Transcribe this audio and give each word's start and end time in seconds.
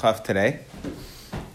Chav 0.00 0.24
today. 0.24 0.60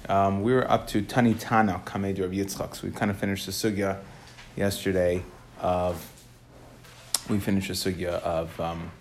Um, 0.07 0.43
we 0.43 0.53
were 0.53 0.69
up 0.69 0.85
to 0.89 1.01
Tani 1.01 1.33
Tana, 1.33 1.81
Kamed 1.83 2.19
of 2.19 2.29
Yitzchak. 2.29 2.75
So 2.75 2.85
we 2.85 2.93
kind 2.93 3.09
of 3.09 3.17
finished 3.17 3.47
the 3.47 3.51
sugya 3.51 3.97
yesterday 4.55 5.23
of, 5.59 6.07
we 7.27 7.39
finished 7.39 7.69
the 7.69 7.73
sugya 7.73 8.21
of 8.21 8.59
um, 8.61 8.91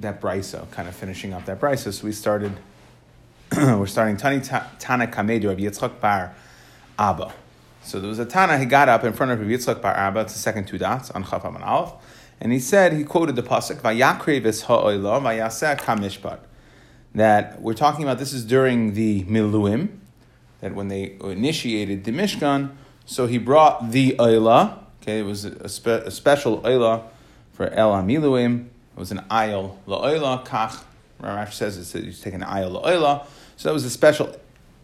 that 0.00 0.20
brisa, 0.20 0.70
kind 0.70 0.86
of 0.86 0.94
finishing 0.94 1.32
up 1.32 1.46
that 1.46 1.58
brisa. 1.58 1.94
So 1.94 2.04
we 2.04 2.12
started, 2.12 2.52
we're 3.56 3.86
starting 3.86 4.18
Tani 4.18 4.40
Tana 4.40 5.06
Kamed 5.06 5.44
of 5.50 5.56
Yitzchak 5.56 5.98
Bar 5.98 6.34
Abba. 6.98 7.32
So 7.82 8.00
there 8.00 8.10
was 8.10 8.18
a 8.18 8.26
Tana, 8.26 8.58
he 8.58 8.66
got 8.66 8.90
up 8.90 9.02
in 9.02 9.14
front 9.14 9.32
of 9.32 9.38
Yitzchak 9.38 9.80
Bar 9.80 9.94
Abba, 9.94 10.20
it's 10.20 10.34
the 10.34 10.38
second 10.38 10.66
two 10.66 10.76
dots 10.76 11.10
on 11.12 11.24
Chav 11.24 11.42
Aleph. 11.42 11.94
And 12.38 12.52
he 12.52 12.58
said, 12.58 12.92
he 12.92 13.04
quoted 13.04 13.34
the 13.34 13.42
pasuk, 13.42 13.76
"Vayakrev 13.76 14.64
ha'oila 14.64 15.22
vayaseh 15.22 15.78
kamishpat." 15.78 16.40
That 17.14 17.60
we're 17.60 17.74
talking 17.74 18.04
about. 18.04 18.18
This 18.18 18.32
is 18.32 18.44
during 18.44 18.94
the 18.94 19.24
miluim, 19.24 19.98
that 20.60 20.74
when 20.74 20.88
they 20.88 21.16
initiated 21.22 22.04
the 22.04 22.12
Mishkan, 22.12 22.70
so 23.04 23.26
he 23.26 23.38
brought 23.38 23.90
the 23.90 24.16
oila. 24.18 24.78
Okay, 25.02 25.18
it 25.18 25.24
was 25.24 25.44
a, 25.44 25.68
spe, 25.68 25.88
a 25.88 26.10
special 26.10 26.60
oila 26.62 27.02
for 27.52 27.68
El 27.68 27.92
Miluim. 28.02 28.66
It 28.96 28.98
was 28.98 29.10
an 29.10 29.18
ayil 29.30 29.76
la'oila 29.86 30.46
kach. 30.46 30.82
Rashi 31.20 31.52
says 31.52 31.78
it's, 31.78 31.92
he's 31.92 32.20
taking 32.20 32.42
an 32.42 32.48
ayil 32.48 32.80
la'oila. 32.80 33.26
So 33.56 33.68
that 33.68 33.74
was 33.74 33.84
a 33.84 33.90
special 33.90 34.34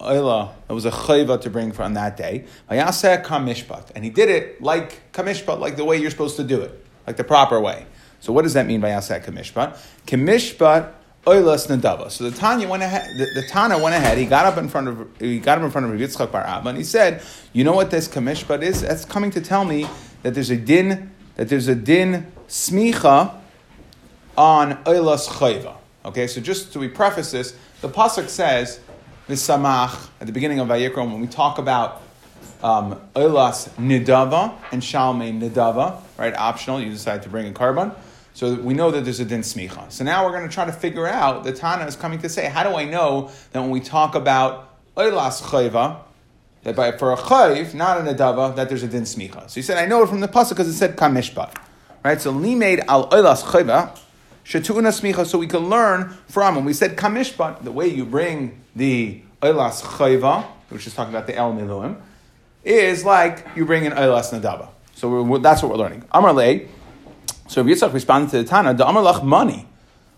oila. 0.00 0.50
That 0.66 0.74
was 0.74 0.84
a 0.84 0.90
chayva 0.90 1.40
to 1.40 1.50
bring 1.50 1.72
from 1.72 1.94
that 1.94 2.16
day. 2.16 2.44
Vayaseh 2.70 3.24
kamishpat, 3.24 3.92
and 3.94 4.04
he 4.04 4.10
did 4.10 4.28
it 4.28 4.60
like 4.60 5.12
kamishpat, 5.12 5.58
like 5.60 5.76
the 5.76 5.84
way 5.84 5.96
you're 5.96 6.10
supposed 6.10 6.36
to 6.36 6.44
do 6.44 6.60
it 6.60 6.84
like 7.08 7.16
the 7.16 7.24
proper 7.24 7.58
way. 7.58 7.86
So 8.20 8.32
what 8.34 8.42
does 8.42 8.52
that 8.52 8.66
mean 8.66 8.80
by 8.80 8.90
Yasek 8.90 9.24
Kamishpat? 9.24 9.78
Kamishpat 10.06 10.92
Oilas 11.28 11.68
Nadava. 11.68 12.10
So 12.10 12.28
the 12.30 12.36
Tanya 12.36 12.66
went 12.66 12.82
ahead. 12.82 13.10
The, 13.18 13.26
the, 13.34 13.46
Tana 13.46 13.78
went 13.78 13.94
ahead. 13.94 14.16
He 14.16 14.24
got 14.24 14.46
up 14.46 14.56
in 14.56 14.68
front 14.68 14.88
of 14.88 15.08
he 15.20 15.38
got 15.38 15.58
up 15.58 15.64
in 15.64 15.70
front 15.70 15.92
of 15.92 16.00
Yitzchak 16.00 16.32
Bar 16.32 16.42
Abba, 16.42 16.70
and 16.70 16.78
he 16.78 16.84
said, 16.84 17.22
"You 17.52 17.64
know 17.64 17.74
what 17.74 17.90
this 17.90 18.08
Kamishpat 18.08 18.62
is? 18.62 18.80
That's 18.80 19.04
coming 19.04 19.30
to 19.32 19.42
tell 19.42 19.64
me 19.64 19.86
that 20.22 20.32
there's 20.32 20.48
a 20.48 20.56
din 20.56 21.12
that 21.36 21.50
there's 21.50 21.68
a 21.68 21.74
din 21.74 22.32
smicha 22.48 23.34
on 24.38 24.82
Oilas 24.84 25.28
Chayva." 25.28 25.76
Okay, 26.06 26.26
so 26.26 26.40
just 26.40 26.72
to 26.72 26.78
we 26.78 26.88
preface 26.88 27.30
this, 27.32 27.54
the 27.82 27.90
pasuk 27.90 28.30
says, 28.30 28.80
"V'samach" 29.28 30.08
at 30.22 30.26
the 30.26 30.32
beginning 30.32 30.60
of 30.60 30.68
Vayikra 30.68 30.96
when 30.96 31.20
we 31.20 31.26
talk 31.26 31.58
about 31.58 32.00
um, 32.62 32.98
Oilas 33.14 33.68
Nidava 33.76 34.54
and 34.72 34.80
Shalmei 34.80 35.38
Nidava, 35.38 36.00
right? 36.16 36.34
Optional, 36.34 36.80
you 36.80 36.90
decide 36.90 37.22
to 37.24 37.28
bring 37.28 37.46
a 37.46 37.52
korban. 37.52 37.94
So 38.38 38.54
we 38.54 38.72
know 38.72 38.92
that 38.92 39.00
there's 39.00 39.18
a 39.18 39.24
din 39.24 39.40
smicha. 39.40 39.90
So 39.90 40.04
now 40.04 40.24
we're 40.24 40.30
going 40.30 40.48
to 40.48 40.54
try 40.54 40.64
to 40.64 40.70
figure 40.70 41.08
out, 41.08 41.42
the 41.42 41.52
Tana 41.52 41.84
is 41.86 41.96
coming 41.96 42.20
to 42.20 42.28
say, 42.28 42.48
how 42.48 42.62
do 42.62 42.76
I 42.76 42.84
know 42.84 43.32
that 43.50 43.60
when 43.60 43.70
we 43.70 43.80
talk 43.80 44.14
about 44.14 44.78
Oilas 44.94 45.42
Chayva, 45.42 46.02
that 46.62 46.76
by, 46.76 46.92
for 46.92 47.12
a 47.12 47.16
chayv, 47.16 47.74
not 47.74 47.98
an 47.98 48.06
adava, 48.06 48.54
that 48.54 48.68
there's 48.68 48.84
a 48.84 48.86
din 48.86 49.02
smicha. 49.02 49.50
So 49.50 49.56
he 49.56 49.62
said, 49.62 49.76
I 49.76 49.86
know 49.86 50.04
it 50.04 50.08
from 50.08 50.20
the 50.20 50.28
pasuk 50.28 50.50
because 50.50 50.68
it 50.68 50.74
said 50.74 50.96
kamishpat, 50.96 51.52
right? 52.04 52.20
So 52.20 52.32
made 52.32 52.78
al 52.86 53.10
oilas 53.10 53.42
chayva 53.42 53.98
shetuna 54.44 54.92
smicha. 54.92 55.26
So 55.26 55.36
we 55.36 55.48
can 55.48 55.68
learn 55.68 56.16
from 56.28 56.54
when 56.54 56.64
we 56.64 56.74
said 56.74 56.96
kamishpat, 56.96 57.64
the 57.64 57.72
way 57.72 57.88
you 57.88 58.04
bring 58.04 58.60
the 58.76 59.20
oilas 59.42 59.82
chayva, 59.82 60.44
which 60.68 60.86
is 60.86 60.94
talking 60.94 61.12
about 61.12 61.26
the 61.26 61.34
el 61.34 61.52
miluim, 61.52 62.00
is 62.62 63.04
like 63.04 63.44
you 63.56 63.64
bring 63.64 63.84
in 63.84 63.90
Eilas 63.90 64.32
Nadaba. 64.32 64.68
So 64.94 65.38
that's 65.38 65.60
what 65.60 65.72
we're 65.72 65.78
learning. 65.78 66.04
Amar 66.12 66.32
Le. 66.32 66.60
So 67.48 67.64
Yitzchak 67.64 67.92
responded 67.92 68.30
to 68.30 68.42
the 68.42 68.44
Tana, 68.44 68.74
the 68.74 68.86
Amar 68.86 69.02
Lach 69.02 69.24
money. 69.24 69.66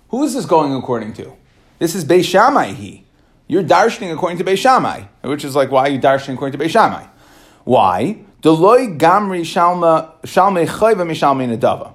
Who 0.08 0.24
is 0.24 0.34
this 0.34 0.44
going 0.44 0.74
according 0.74 1.14
to? 1.14 1.32
This 1.78 1.94
is 1.94 2.04
Beishamai 2.04 2.74
he. 2.74 3.04
You're 3.46 3.62
darshaning 3.62 4.12
according 4.12 4.38
to 4.38 4.44
Beishamai, 4.44 5.08
which 5.22 5.44
is 5.44 5.56
like 5.56 5.70
why 5.70 5.86
you 5.88 5.98
darshaning 5.98 6.34
according 6.34 6.58
to 6.58 6.64
Beishamai? 6.64 7.08
Why? 7.64 8.18
Deloy 8.42 8.98
Gamri 8.98 9.42
Shalme 9.42 10.12
Chayva 10.22 11.06
Mishalme 11.06 11.56
Nadava. 11.56 11.94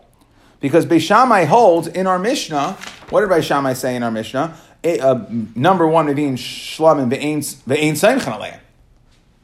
Because 0.61 0.85
Beishamai 0.85 1.45
holds 1.45 1.87
in 1.87 2.07
our 2.07 2.17
Mishnah, 2.17 2.73
what 3.09 3.21
did 3.21 3.29
Beishamai 3.29 3.75
say 3.75 3.95
in 3.95 4.03
our 4.03 4.11
Mishnah? 4.11 4.57
A, 4.83 4.99
uh, 4.99 5.25
number 5.55 5.87
one, 5.87 6.07
Medin 6.07 6.33
Shlamim 6.33 7.11
Ve'ain 7.11 7.39
Seimchan 7.93 8.59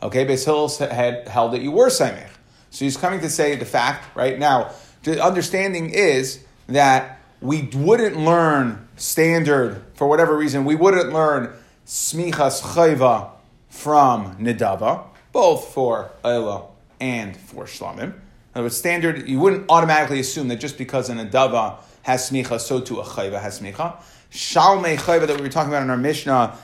Okay, 0.04 0.26
Beis 0.26 0.46
Hillel 0.46 0.70
had 0.90 1.28
held 1.28 1.54
that 1.54 1.62
you 1.62 1.72
were 1.72 1.90
Saimech. 1.90 2.30
So 2.70 2.86
he's 2.86 2.98
coming 2.98 3.20
to 3.20 3.30
say 3.30 3.56
the 3.56 3.66
fact 3.66 4.16
right 4.16 4.40
now. 4.40 4.72
The 5.04 5.24
understanding 5.24 5.90
is 5.90 6.44
that 6.68 7.20
we 7.42 7.64
wouldn't 7.74 8.18
learn 8.18 8.88
standard 8.98 9.84
for 9.96 10.08
whatever 10.08 10.38
reason. 10.38 10.64
We 10.64 10.76
wouldn't 10.76 11.12
learn 11.12 11.52
smichas 11.86 12.62
chayva 12.62 13.32
from 13.70 14.36
nidava, 14.36 15.06
both 15.32 15.74
for 15.74 16.12
Eila 16.24 16.68
and 17.00 17.36
for 17.36 17.66
shlamim. 17.66 18.04
In 18.04 18.14
other 18.54 18.64
words, 18.64 18.78
standard, 18.78 19.28
you 19.28 19.40
wouldn't 19.40 19.66
automatically 19.70 20.20
assume 20.20 20.50
that 20.50 20.60
just 20.60 20.78
because 20.78 21.10
an 21.10 21.18
adava 21.18 21.78
has 22.04 22.30
smicha, 22.30 22.60
so 22.60 22.80
too 22.80 23.00
a 23.00 23.04
chayva 23.04 23.42
has 23.42 23.60
smicha. 23.60 23.96
Shalmei 24.32 24.98
chayva 24.98 25.26
that 25.26 25.36
we 25.36 25.42
were 25.42 25.50
talking 25.50 25.72
about 25.72 25.84
in 25.84 25.90
our 25.90 25.98
Mishnah 25.98 26.58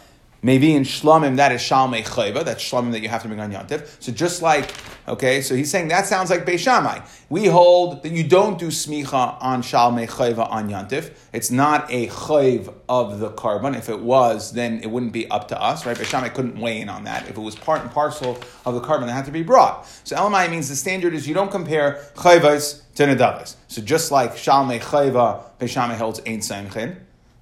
Maybe 0.48 0.74
in 0.74 0.84
Shlamim, 0.84 1.36
that 1.36 1.52
is 1.52 1.60
Shalmei 1.60 2.06
Chayva, 2.06 2.46
that's 2.46 2.64
Shlamim 2.64 2.94
that 2.94 3.02
you 3.02 3.10
have 3.10 3.22
to 3.24 3.28
bring 3.28 3.42
on 3.42 3.52
Yantif. 3.52 4.02
So 4.02 4.14
just 4.14 4.42
like, 4.42 4.74
okay, 5.06 5.42
so 5.42 5.58
he's 5.58 5.70
saying 5.70 5.90
that 5.90 6.06
sounds 6.06 6.30
like 6.30 6.46
Beishamai. 6.46 7.06
We 7.28 7.48
hold 7.48 8.02
that 8.04 8.14
you 8.14 8.26
don't 8.26 8.58
do 8.58 8.68
Smicha 8.68 9.36
on 9.42 9.62
Shalmei 9.62 10.08
Chayva 10.10 10.50
on 10.50 10.70
Yantif. 10.70 11.12
It's 11.34 11.52
not 11.52 11.92
a 11.92 12.08
Chayv 12.08 12.74
of 12.88 13.20
the 13.20 13.30
korban. 13.32 13.78
If 13.78 13.90
it 13.90 14.00
was, 14.00 14.54
then 14.54 14.80
it 14.80 14.90
wouldn't 14.90 15.12
be 15.12 15.30
up 15.30 15.50
to 15.50 15.62
us, 15.62 15.86
right? 15.86 15.98
Beishamai 15.98 16.34
couldn't 16.34 16.58
weigh 16.58 16.80
in 16.80 16.88
on 16.88 17.04
that. 17.04 17.24
If 17.28 17.36
it 17.36 17.42
was 17.42 17.58
part 17.58 17.82
and 17.82 17.92
parcel 17.92 18.42
of 18.66 18.74
the 18.74 18.80
korban, 18.80 19.08
that 19.08 19.12
had 19.12 19.26
to 19.26 19.32
be 19.32 19.44
brought. 19.44 19.86
So 20.06 20.16
Elamai 20.16 20.50
means 20.50 20.70
the 20.70 20.78
standard 20.78 21.14
is 21.14 21.28
you 21.28 21.34
don't 21.34 21.52
compare 21.52 22.06
Chayvas 22.16 22.84
to 22.96 23.04
Nadavas. 23.04 23.58
So 23.68 23.82
just 23.82 24.14
like 24.14 24.38
Shalmei 24.38 24.80
Chayva, 24.80 25.44
Beishamai 25.60 25.98
holds 25.98 26.22
Ein 26.26 26.40
Saimchin 26.40 26.96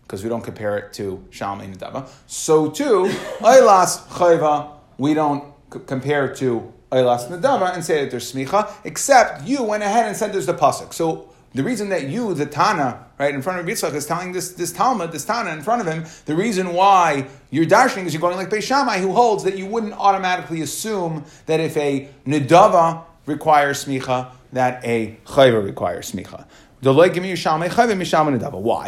because 0.05 0.23
we 0.23 0.29
don't 0.29 0.43
compare 0.43 0.77
it 0.77 0.93
to 0.93 1.25
Shalmei 1.31 1.75
Nadava. 1.75 2.07
So 2.27 2.69
too, 2.69 3.05
Eilas 3.39 4.05
Chayva, 4.07 4.71
we 4.97 5.13
don't 5.13 5.43
c- 5.73 5.79
compare 5.85 6.33
to 6.35 6.71
Eilas 6.91 7.27
Nadava 7.27 7.73
and 7.73 7.83
say 7.83 8.01
that 8.01 8.11
there's 8.11 8.31
Smicha, 8.31 8.71
except 8.83 9.47
you 9.47 9.63
went 9.63 9.83
ahead 9.83 10.07
and 10.07 10.15
said 10.15 10.31
there's 10.31 10.45
the 10.45 10.53
Pasuk. 10.53 10.93
So 10.93 11.29
the 11.55 11.63
reason 11.63 11.89
that 11.89 12.07
you, 12.09 12.33
the 12.33 12.45
Tana, 12.45 13.05
right, 13.17 13.33
in 13.33 13.41
front 13.41 13.59
of 13.59 13.65
Yitzchak, 13.65 13.93
is 13.95 14.05
telling 14.05 14.31
this, 14.33 14.51
this 14.51 14.71
Talmud, 14.71 15.11
this 15.11 15.25
Tana 15.25 15.51
in 15.51 15.61
front 15.61 15.81
of 15.81 15.87
him, 15.87 16.05
the 16.25 16.35
reason 16.35 16.73
why 16.73 17.27
you're 17.49 17.65
dashing 17.65 18.05
is 18.05 18.13
you're 18.13 18.21
going 18.21 18.35
like 18.35 18.49
Beis 18.49 18.63
Shammai, 18.63 18.99
who 18.99 19.13
holds 19.13 19.43
that 19.45 19.57
you 19.57 19.65
wouldn't 19.65 19.93
automatically 19.93 20.61
assume 20.61 21.23
that 21.45 21.59
if 21.59 21.75
a 21.77 22.09
Nadava 22.27 23.03
requires 23.25 23.85
Smicha, 23.85 24.31
that 24.51 24.83
a 24.85 25.17
Chayva 25.25 25.63
requires 25.63 26.11
Smicha. 26.11 26.45
Why? 26.81 27.09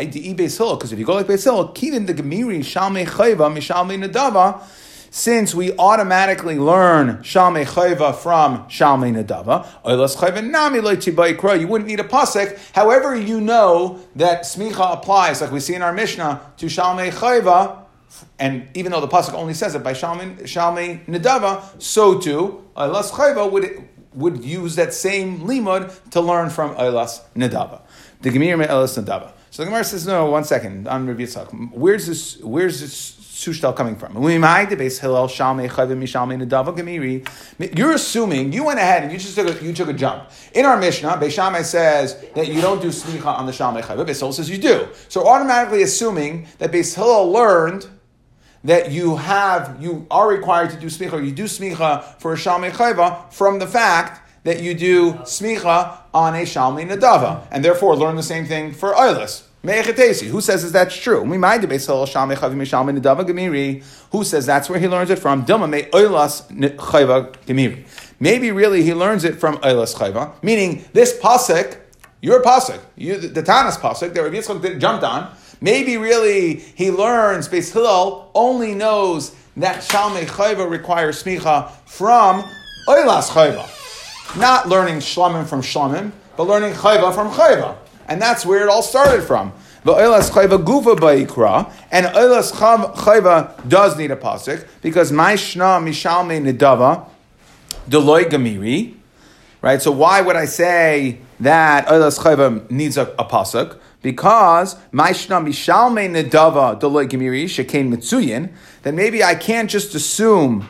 Because 0.06 0.92
if 0.92 1.00
you 1.00 1.06
go 1.06 1.14
like 1.14 1.28
Beis 1.28 1.44
Hillel, 1.44 1.70
Kivin 1.70 2.06
the 2.06 2.14
Gemiri 2.14 2.60
Shalmei 2.60 3.08
Chayva 3.08 3.50
Mishalmei 3.52 3.98
Nadava, 4.04 4.62
since 5.10 5.56
we 5.56 5.72
automatically 5.78 6.60
learn 6.60 7.20
Shalmei 7.20 7.66
Chayva 7.66 8.14
from 8.14 8.66
Shalmei 8.66 9.14
Nadava, 9.16 9.66
Oilas 9.84 10.18
Chayva 10.18 10.44
Nami 10.48 10.80
Kra, 10.80 11.60
you 11.60 11.68
wouldn't 11.68 11.88
need 11.88 12.00
a 12.00 12.04
pasuk. 12.04 12.60
However, 12.74 13.16
you 13.16 13.40
know 13.42 14.00
that 14.16 14.42
Smicha 14.44 14.94
applies, 14.94 15.40
like 15.42 15.52
we 15.52 15.60
see 15.60 15.74
in 15.74 15.82
our 15.82 15.94
Mishnah, 15.94 16.42
to 16.58 16.66
Shalmei 16.68 17.12
Chayva, 17.12 17.86
and 18.38 18.68
even 18.74 18.92
though 18.92 19.02
the 19.02 19.08
pasuk 19.08 19.34
only 19.34 19.54
says 19.54 19.76
it 19.76 19.84
by 19.84 19.94
Shalmei, 19.94 20.42
Shalmei 20.42 21.06
Nadava, 21.06 21.64
so 21.82 22.20
too 22.20 22.66
Oilas 22.76 23.12
Chayva 23.12 23.50
would 23.50 23.88
would 24.18 24.44
use 24.44 24.76
that 24.76 24.94
same 24.94 25.42
limud 25.42 26.10
to 26.12 26.22
learn 26.22 26.50
from 26.50 26.76
Oilas 26.76 27.22
Nadava. 27.36 27.82
The 28.22 28.30
Gemir 28.30 28.58
Me'elas 28.58 28.98
Nadava. 28.98 29.32
So 29.52 29.64
the 29.64 29.70
Gemara 29.70 29.84
says, 29.84 30.06
no, 30.06 30.26
one 30.30 30.44
second, 30.44 30.88
on 30.88 31.08
Rabbi 31.08 31.24
Yitzchak. 31.24 31.72
Where's 31.72 32.06
this, 32.06 32.38
where's 32.42 32.82
this 32.82 33.12
sushtal 33.12 33.76
coming 33.76 33.96
from? 33.96 34.16
You're 37.78 37.92
assuming, 37.94 38.54
you 38.54 38.64
went 38.64 38.80
ahead 38.80 39.04
and 39.04 39.12
you 39.12 39.18
just 39.18 39.36
took 39.36 39.48
a, 39.48 39.64
you 39.64 39.74
took 39.74 39.90
a 39.90 39.94
jump. 39.94 40.30
In 40.54 40.66
our 40.66 40.78
Mishnah, 40.78 41.18
Beishamai 41.18 41.64
says 41.64 42.18
that 42.36 42.48
you 42.48 42.62
don't 42.62 42.82
do 42.82 42.90
smicha 42.90 43.26
on 43.26 43.46
the 43.46 43.52
Shalmei 43.52 43.82
Chayva. 43.82 44.06
Beis 44.06 44.34
says 44.34 44.50
you 44.50 44.58
do. 44.58 44.88
So 45.08 45.28
automatically 45.28 45.84
assuming 45.84 46.48
that 46.58 46.72
Beis 46.72 46.96
Hillel 46.96 47.32
learned 47.32 47.88
that 48.68 48.92
you 48.92 49.16
have, 49.16 49.82
you 49.82 50.06
are 50.12 50.28
required 50.28 50.70
to 50.70 50.78
do 50.78 50.86
smicha, 50.88 51.26
you 51.26 51.32
do 51.32 51.46
smicha 51.46 52.04
for 52.20 52.34
a 52.34 52.36
Shalmei 52.36 52.72
Chayva 52.72 53.32
from 53.32 53.60
the 53.60 53.68
fact 53.68 54.20
that 54.44 54.62
you 54.62 54.74
do 54.74 55.14
smicha 55.14 56.00
on 56.14 56.36
a 56.36 56.44
Shalmi 56.44 56.86
Nadava, 56.86 57.48
and 57.50 57.64
therefore 57.64 57.96
learn 57.96 58.18
the 58.18 58.24
same 58.24 58.46
thing 58.46 58.74
for 58.74 58.94
Eilis. 58.94 59.44
Who 59.64 60.42
says 60.42 60.64
that 60.64 60.74
that's 60.74 60.98
true? 60.98 61.24
Who 61.26 61.42
says 64.24 64.46
that's 64.46 64.70
where 64.70 64.80
he 64.80 64.88
learns 64.88 65.10
it 65.10 65.20
from? 65.20 65.46
Maybe 68.20 68.52
really 68.52 68.84
he 68.84 68.94
learns 68.94 69.24
it 69.24 69.36
from 69.36 69.58
Eilas 69.58 69.96
Chayva, 69.96 70.32
meaning 70.44 70.86
this 70.94 71.20
pasuk, 71.20 71.78
your 72.22 72.44
pasuk, 72.44 72.80
you, 72.96 73.18
the 73.18 73.44
Tanas 73.44 73.78
pasuk 73.78 74.14
that 74.14 74.22
Rabbi 74.22 74.38
Yitzchak 74.38 74.80
jumped 74.80 75.04
on, 75.04 75.36
Maybe 75.60 75.98
really 75.98 76.56
he 76.56 76.92
learns, 76.92 77.48
Beis 77.48 77.74
Hillel 77.74 78.30
only 78.36 78.76
knows 78.76 79.36
that 79.58 79.82
Shalmei 79.84 80.26
Chayva 80.26 80.70
requires 80.70 81.24
smicha 81.24 81.72
from 81.86 82.44
Oilas 82.88 83.30
Chayva. 83.30 84.38
Not 84.40 84.70
learning 84.70 84.98
Shlamim 84.98 85.48
from 85.48 85.62
Shlamim, 85.62 86.12
but 86.36 86.44
learning 86.44 86.74
Chayva 86.74 87.14
from 87.14 87.32
Chayva. 87.32 87.76
And 88.08 88.22
that's 88.22 88.46
where 88.46 88.64
it 88.64 88.70
all 88.70 88.84
started 88.84 89.24
from. 89.24 89.52
The 89.84 89.94
Oilas 89.94 90.30
Chayva 90.30 90.64
Gufa 90.64 90.96
Ba'ikra, 90.96 91.72
and 91.92 92.06
Oilas 92.08 92.52
Chayva 92.52 93.68
does 93.68 93.98
need 93.98 94.12
a 94.12 94.16
pasuk 94.16 94.68
because 94.82 95.12
my 95.12 95.34
Maishna 95.34 95.82
Mishalme 95.82 96.52
Nidava 96.52 97.10
Deloy 97.90 98.26
Gamiri. 98.26 98.96
Right? 99.62 99.82
So 99.82 99.92
why 99.92 100.22
would 100.22 100.36
I 100.36 100.46
say 100.46 101.20
that 101.40 101.88
Oilas 101.88 102.20
Chayva 102.20 102.70
needs 102.70 102.98
a, 102.98 103.04
a 103.18 103.26
pasuk? 103.26 103.80
Because 104.08 104.76
Maishna 104.94 105.46
Mishalme 105.46 106.10
Nidava 106.10 106.80
Deloy 106.80 107.10
Gamiri 107.10 107.44
Shekain 107.44 107.94
Mitsuyin, 107.94 108.54
then 108.84 108.96
maybe 108.96 109.22
I 109.22 109.36
can't 109.36 109.70
just 109.70 109.94
assume 109.96 110.66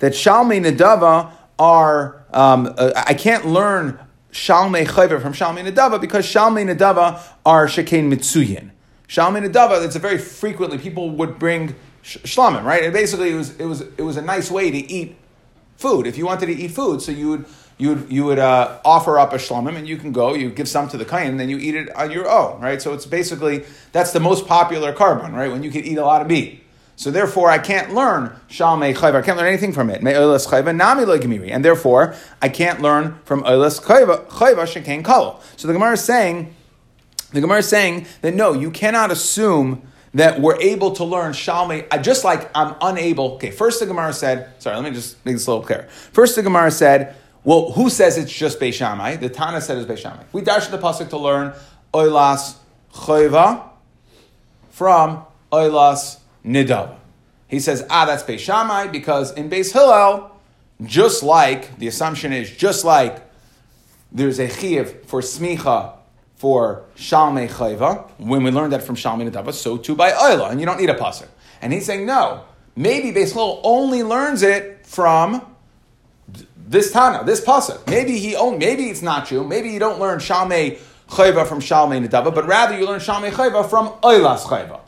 that 0.00 0.10
Shalme 0.10 0.60
Nidava 0.60 1.30
are, 1.56 2.26
um, 2.32 2.74
uh, 2.76 2.90
I 2.96 3.14
can't 3.14 3.46
learn 3.46 4.00
Shalmei 4.32 4.86
Chayver 4.86 5.22
from 5.22 5.32
Shalmei 5.32 5.72
Nadava 5.72 6.00
because 6.00 6.26
Shalmei 6.26 6.68
Nadava 6.68 7.22
are 7.46 7.68
Shekain 7.68 8.12
Mitsuyin. 8.12 8.72
Shalmei 9.06 9.48
Nadava, 9.48 9.84
it's 9.84 9.94
a 9.94 10.00
very 10.00 10.18
frequently, 10.18 10.76
people 10.76 11.10
would 11.10 11.38
bring 11.38 11.76
sh- 12.02 12.36
right? 12.36 12.82
And 12.82 12.92
basically 12.92 13.30
it 13.30 13.36
was, 13.36 13.56
it, 13.56 13.66
was, 13.66 13.82
it 13.82 14.02
was 14.02 14.16
a 14.16 14.22
nice 14.22 14.50
way 14.50 14.72
to 14.72 14.78
eat 14.78 15.14
food. 15.76 16.08
If 16.08 16.18
you 16.18 16.26
wanted 16.26 16.46
to 16.46 16.56
eat 16.56 16.72
food, 16.72 17.02
so 17.02 17.12
you 17.12 17.28
would, 17.28 17.46
you 17.76 17.88
would, 17.90 18.12
you 18.12 18.24
would 18.24 18.38
uh, 18.38 18.78
offer 18.84 19.18
up 19.18 19.32
a 19.32 19.36
shlamim 19.36 19.76
and 19.76 19.88
you 19.88 19.96
can 19.96 20.12
go, 20.12 20.34
you 20.34 20.50
give 20.50 20.68
some 20.68 20.88
to 20.88 20.96
the 20.96 21.04
kain, 21.04 21.28
and 21.28 21.40
then 21.40 21.48
you 21.48 21.58
eat 21.58 21.74
it 21.74 21.94
on 21.96 22.10
your 22.10 22.30
own, 22.30 22.60
right? 22.60 22.80
So 22.80 22.92
it's 22.92 23.06
basically, 23.06 23.64
that's 23.92 24.12
the 24.12 24.20
most 24.20 24.46
popular 24.46 24.92
korban, 24.92 25.32
right? 25.32 25.50
When 25.50 25.62
you 25.62 25.70
can 25.70 25.84
eat 25.84 25.98
a 25.98 26.04
lot 26.04 26.22
of 26.22 26.28
meat. 26.28 26.62
So 26.96 27.10
therefore, 27.10 27.50
I 27.50 27.58
can't 27.58 27.92
learn 27.92 28.36
Shalmei 28.48 28.94
Chayva. 28.94 29.16
I 29.16 29.22
can't 29.22 29.36
learn 29.36 29.48
anything 29.48 29.72
from 29.72 29.90
it. 29.90 30.00
Chayva 30.00 30.74
nami 30.74 31.50
and 31.50 31.64
therefore 31.64 32.14
I 32.40 32.48
can't 32.48 32.80
learn 32.80 33.18
from 33.24 33.42
Olas 33.42 33.82
Chayva 33.82 34.26
shekain 34.28 35.04
kol. 35.04 35.40
So 35.56 35.66
the 35.66 35.72
Gemara 35.72 35.94
is 35.94 36.04
saying, 36.04 36.54
the 37.32 37.40
Gemara 37.40 37.58
is 37.58 37.68
saying 37.68 38.06
that 38.20 38.34
no, 38.34 38.52
you 38.52 38.70
cannot 38.70 39.10
assume 39.10 39.82
that 40.14 40.40
we're 40.40 40.60
able 40.60 40.92
to 40.92 41.04
learn 41.04 41.32
Shalmei, 41.32 42.00
just 42.00 42.22
like 42.22 42.48
I'm 42.54 42.76
unable. 42.80 43.32
Okay, 43.34 43.50
first 43.50 43.80
the 43.80 43.86
Gemara 43.86 44.12
said, 44.12 44.52
sorry, 44.62 44.76
let 44.76 44.84
me 44.84 44.92
just 44.92 45.24
make 45.26 45.34
this 45.34 45.48
a 45.48 45.50
little 45.50 45.66
clearer. 45.66 45.88
First 45.88 46.36
the 46.36 46.42
Gemara 46.44 46.70
said, 46.70 47.16
well, 47.44 47.72
who 47.72 47.90
says 47.90 48.16
it's 48.16 48.32
just 48.32 48.58
Beishamai? 48.58 49.20
The 49.20 49.28
Tana 49.28 49.60
said 49.60 49.78
it's 49.78 49.88
Beishamai. 49.90 50.24
We 50.32 50.40
dashed 50.40 50.70
the 50.70 50.78
pasuk 50.78 51.10
to 51.10 51.18
learn 51.18 51.52
Oilas 51.92 52.56
Chayva 52.92 53.68
from 54.70 55.24
Oilas 55.52 56.18
Nidava. 56.44 56.96
He 57.46 57.60
says, 57.60 57.86
ah, 57.90 58.06
that's 58.06 58.22
Beis 58.22 58.40
Shammai, 58.40 58.88
because 58.88 59.32
in 59.34 59.48
Beis 59.48 59.72
Hillel, 59.72 60.30
just 60.82 61.22
like, 61.22 61.78
the 61.78 61.86
assumption 61.86 62.32
is, 62.32 62.50
just 62.50 62.84
like 62.84 63.22
there's 64.10 64.38
a 64.38 64.48
chiv 64.48 65.04
for 65.04 65.20
smicha 65.20 65.92
for 66.36 66.84
Shalmei 66.96 67.48
Chayva, 67.48 68.10
when 68.18 68.42
we 68.42 68.50
learned 68.50 68.72
that 68.72 68.82
from 68.82 68.96
Shalmei 68.96 69.30
Nidava, 69.30 69.52
so 69.52 69.76
too 69.76 69.94
by 69.94 70.10
Oila, 70.10 70.50
and 70.50 70.58
you 70.58 70.66
don't 70.66 70.80
need 70.80 70.90
a 70.90 70.94
pasuk. 70.94 71.28
And 71.62 71.72
he's 71.72 71.86
saying, 71.86 72.06
no, 72.06 72.44
maybe 72.74 73.12
Beis 73.12 73.32
Hillel 73.32 73.60
only 73.62 74.02
learns 74.02 74.42
it 74.42 74.86
from 74.86 75.53
this 76.66 76.92
Tana, 76.92 77.24
this 77.24 77.40
pasuk. 77.40 77.86
Maybe 77.86 78.18
he 78.18 78.34
only, 78.36 78.58
maybe 78.58 78.84
it's 78.84 79.02
not 79.02 79.26
true. 79.26 79.44
Maybe 79.44 79.70
you 79.70 79.78
don't 79.78 80.00
learn 80.00 80.18
Shalmei 80.18 80.78
Chayva 81.08 81.46
from 81.46 81.60
Shalmei 81.60 82.06
Nidava, 82.06 82.34
but 82.34 82.46
rather 82.46 82.76
you 82.76 82.86
learn 82.86 83.00
Shalmei 83.00 83.30
Chayva 83.30 83.68
from 83.68 83.88
Oilas 84.02 84.40
Chayva. 84.40 84.80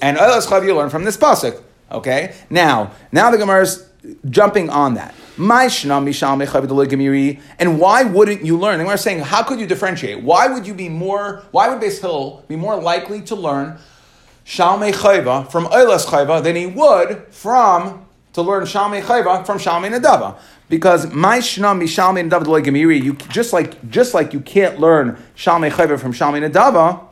And 0.00 0.16
Oilas 0.16 0.46
Chayva 0.46 0.64
you 0.64 0.74
learn 0.74 0.90
from 0.90 1.04
this 1.04 1.16
pasuk. 1.16 1.60
Okay? 1.90 2.34
Now, 2.50 2.92
now 3.12 3.30
the 3.30 3.38
Gemara 3.38 3.62
is 3.62 3.88
jumping 4.28 4.70
on 4.70 4.94
that. 4.94 5.14
And 5.36 5.48
why 7.80 8.04
wouldn't 8.04 8.44
you 8.44 8.58
learn? 8.58 8.78
And 8.80 8.86
we're 8.86 8.96
saying, 8.96 9.20
how 9.20 9.42
could 9.42 9.58
you 9.58 9.66
differentiate? 9.66 10.22
Why 10.22 10.46
would 10.46 10.66
you 10.66 10.74
be 10.74 10.88
more, 10.88 11.42
why 11.50 11.68
would 11.68 11.82
Beis 11.82 12.00
Hill 12.00 12.44
be 12.46 12.54
more 12.54 12.76
likely 12.80 13.20
to 13.22 13.34
learn 13.34 13.78
Shalmei 14.46 14.92
Chayva 14.92 15.50
from 15.50 15.64
Eilas 15.66 16.06
Chayva 16.06 16.42
than 16.42 16.54
he 16.54 16.66
would 16.66 17.26
from, 17.30 18.06
to 18.34 18.42
learn 18.42 18.64
Shalmei 18.64 19.02
Chayva 19.02 19.46
from 19.46 19.58
Shalmei 19.58 19.96
Nadava? 19.96 20.36
Because 20.68 21.12
my 21.12 21.38
Shnam 21.38 21.82
Mishalmei 21.82 22.28
Nadava 22.28 22.62
Gemiri, 22.62 23.02
you 23.02 23.14
just 23.30 23.52
like 23.52 23.88
just 23.90 24.14
like 24.14 24.32
you 24.32 24.40
can't 24.40 24.78
learn 24.78 25.16
Shalmei 25.36 25.70
Chayva 25.70 25.98
from 25.98 26.12
Shalmei 26.12 26.48
Nadava, 26.48 27.04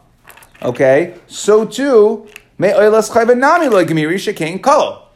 okay, 0.62 1.18
so 1.26 1.64
too 1.64 2.28
may 2.58 2.72
Ayla's 2.72 3.10
Khavenami 3.10 3.70
Lagamiri 3.70 4.18
Shaken 4.18 4.58
Kolo. 4.60 5.08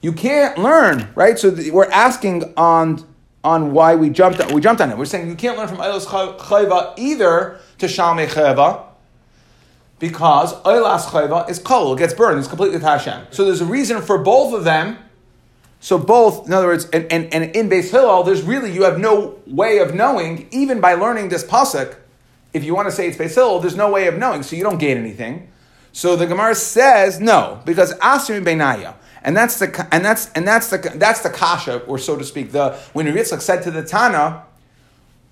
you 0.00 0.12
can't 0.12 0.58
learn, 0.58 1.08
right? 1.14 1.38
So 1.38 1.56
we're 1.72 1.90
asking 1.90 2.54
on 2.56 3.04
on 3.42 3.72
why 3.72 3.94
we 3.94 4.10
jumped 4.10 4.40
on, 4.40 4.52
we 4.52 4.60
jumped 4.60 4.80
on 4.80 4.90
it. 4.90 4.98
We're 4.98 5.04
saying 5.04 5.28
you 5.28 5.36
can't 5.36 5.56
learn 5.56 5.68
from 5.68 5.78
Eilas 5.78 6.06
Chayva 6.06 6.94
either 6.98 7.60
to 7.78 7.86
Shalmei 7.86 8.26
Chayva 8.26 8.84
because 9.98 10.54
Eilas 10.62 11.06
Chayva 11.06 11.48
is 11.48 11.58
it 11.58 11.98
gets 11.98 12.14
burned, 12.14 12.38
it's 12.38 12.48
completely 12.48 12.78
Hashem. 12.78 13.26
So 13.30 13.44
there's 13.44 13.60
a 13.60 13.66
reason 13.66 14.02
for 14.02 14.18
both 14.18 14.54
of 14.54 14.64
them. 14.64 14.98
So 15.80 15.98
both, 15.98 16.46
in 16.46 16.52
other 16.52 16.66
words, 16.66 16.88
and, 16.90 17.10
and, 17.12 17.32
and 17.32 17.54
in 17.54 17.68
Beis 17.68 17.90
Hillel, 17.90 18.22
there's 18.24 18.42
really, 18.42 18.72
you 18.72 18.84
have 18.84 18.98
no 18.98 19.38
way 19.46 19.78
of 19.78 19.94
knowing, 19.94 20.48
even 20.50 20.80
by 20.80 20.94
learning 20.94 21.28
this 21.28 21.44
pasuk, 21.44 21.96
if 22.52 22.64
you 22.64 22.74
want 22.74 22.88
to 22.88 22.92
say 22.92 23.08
it's 23.08 23.16
Beis 23.16 23.34
Hillel, 23.34 23.60
there's 23.60 23.76
no 23.76 23.90
way 23.90 24.06
of 24.06 24.16
knowing, 24.16 24.42
so 24.42 24.56
you 24.56 24.62
don't 24.62 24.78
gain 24.78 24.96
anything. 24.96 25.48
So 25.92 26.16
the 26.16 26.26
Gemara 26.26 26.54
says 26.54 27.20
no, 27.20 27.60
because 27.64 27.94
Asim 27.94 28.44
Benaya. 28.44 28.94
And 29.22 29.36
that's 29.36 29.58
the 29.58 29.88
and 29.90 30.04
that's 30.04 30.30
and 30.34 30.46
that's 30.46 30.70
the 30.70 30.78
that's 30.94 31.20
the 31.20 31.30
kasha, 31.30 31.78
or 31.86 31.98
so 31.98 32.16
to 32.16 32.22
speak. 32.22 32.52
The 32.52 32.74
when 32.92 33.06
Yitzchak 33.06 33.40
said 33.40 33.62
to 33.64 33.72
the 33.72 33.82
Tana, 33.82 34.44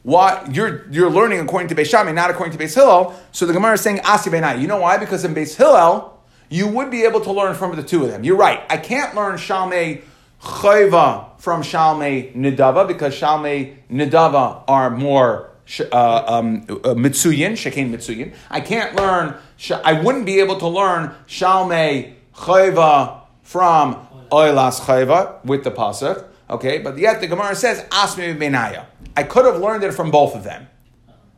"What 0.05 0.55
you're 0.55 0.87
you're 0.91 1.11
learning 1.11 1.41
according 1.41 1.69
to 1.69 1.75
Beis 1.75 1.91
Shammai, 1.91 2.13
not 2.13 2.31
according 2.31 2.57
to 2.57 2.65
Beis 2.65 2.75
Hillel." 2.75 3.15
So 3.33 3.45
the 3.45 3.53
Gemara 3.53 3.75
is 3.75 3.81
saying 3.81 4.01
Asi 4.05 4.31
Benaya. 4.31 4.61
You 4.61 4.69
know 4.69 4.79
why? 4.79 4.97
Because 4.97 5.25
in 5.25 5.35
Beis 5.35 5.57
Hillel, 5.57 6.17
you 6.49 6.69
would 6.69 6.91
be 6.91 7.03
able 7.03 7.21
to 7.23 7.33
learn 7.33 7.57
from 7.57 7.75
the 7.75 7.83
two 7.83 8.05
of 8.05 8.11
them. 8.11 8.23
You're 8.23 8.37
right. 8.37 8.63
I 8.71 8.77
can't 8.77 9.15
learn 9.17 9.35
Shalmei 9.37 10.03
Chayva 10.41 11.41
from 11.41 11.63
Shalmei 11.63 12.35
Nidava 12.35 12.87
because 12.87 13.15
Shalmei 13.15 13.77
Nidava 13.91 14.63
are 14.69 14.91
more 14.91 15.51
uh, 15.81 16.25
um, 16.27 16.63
uh, 16.69 16.95
Mitsuyin, 16.95 17.53
Mitsuyin. 17.53 18.35
I 18.51 18.61
can't 18.61 18.95
learn, 18.95 19.35
I 19.83 20.01
wouldn't 20.01 20.27
be 20.27 20.41
able 20.41 20.59
to 20.59 20.69
learn 20.69 21.15
Shalmei 21.27 22.15
Chayva 22.35 23.23
from 23.43 24.07
Oilas 24.31 24.81
Chayva 24.81 25.45
with 25.45 25.65
the 25.65 25.71
Pasuk. 25.71 26.27
Okay, 26.51 26.79
but 26.79 26.99
yet 26.99 27.21
the 27.21 27.27
Gemara 27.27 27.55
says 27.55 27.83
Asmi 27.85 28.37
Benaya. 28.37 28.87
I 29.17 29.23
could 29.23 29.45
have 29.45 29.61
learned 29.61 29.85
it 29.85 29.93
from 29.93 30.11
both 30.11 30.35
of 30.35 30.45
them. 30.45 30.69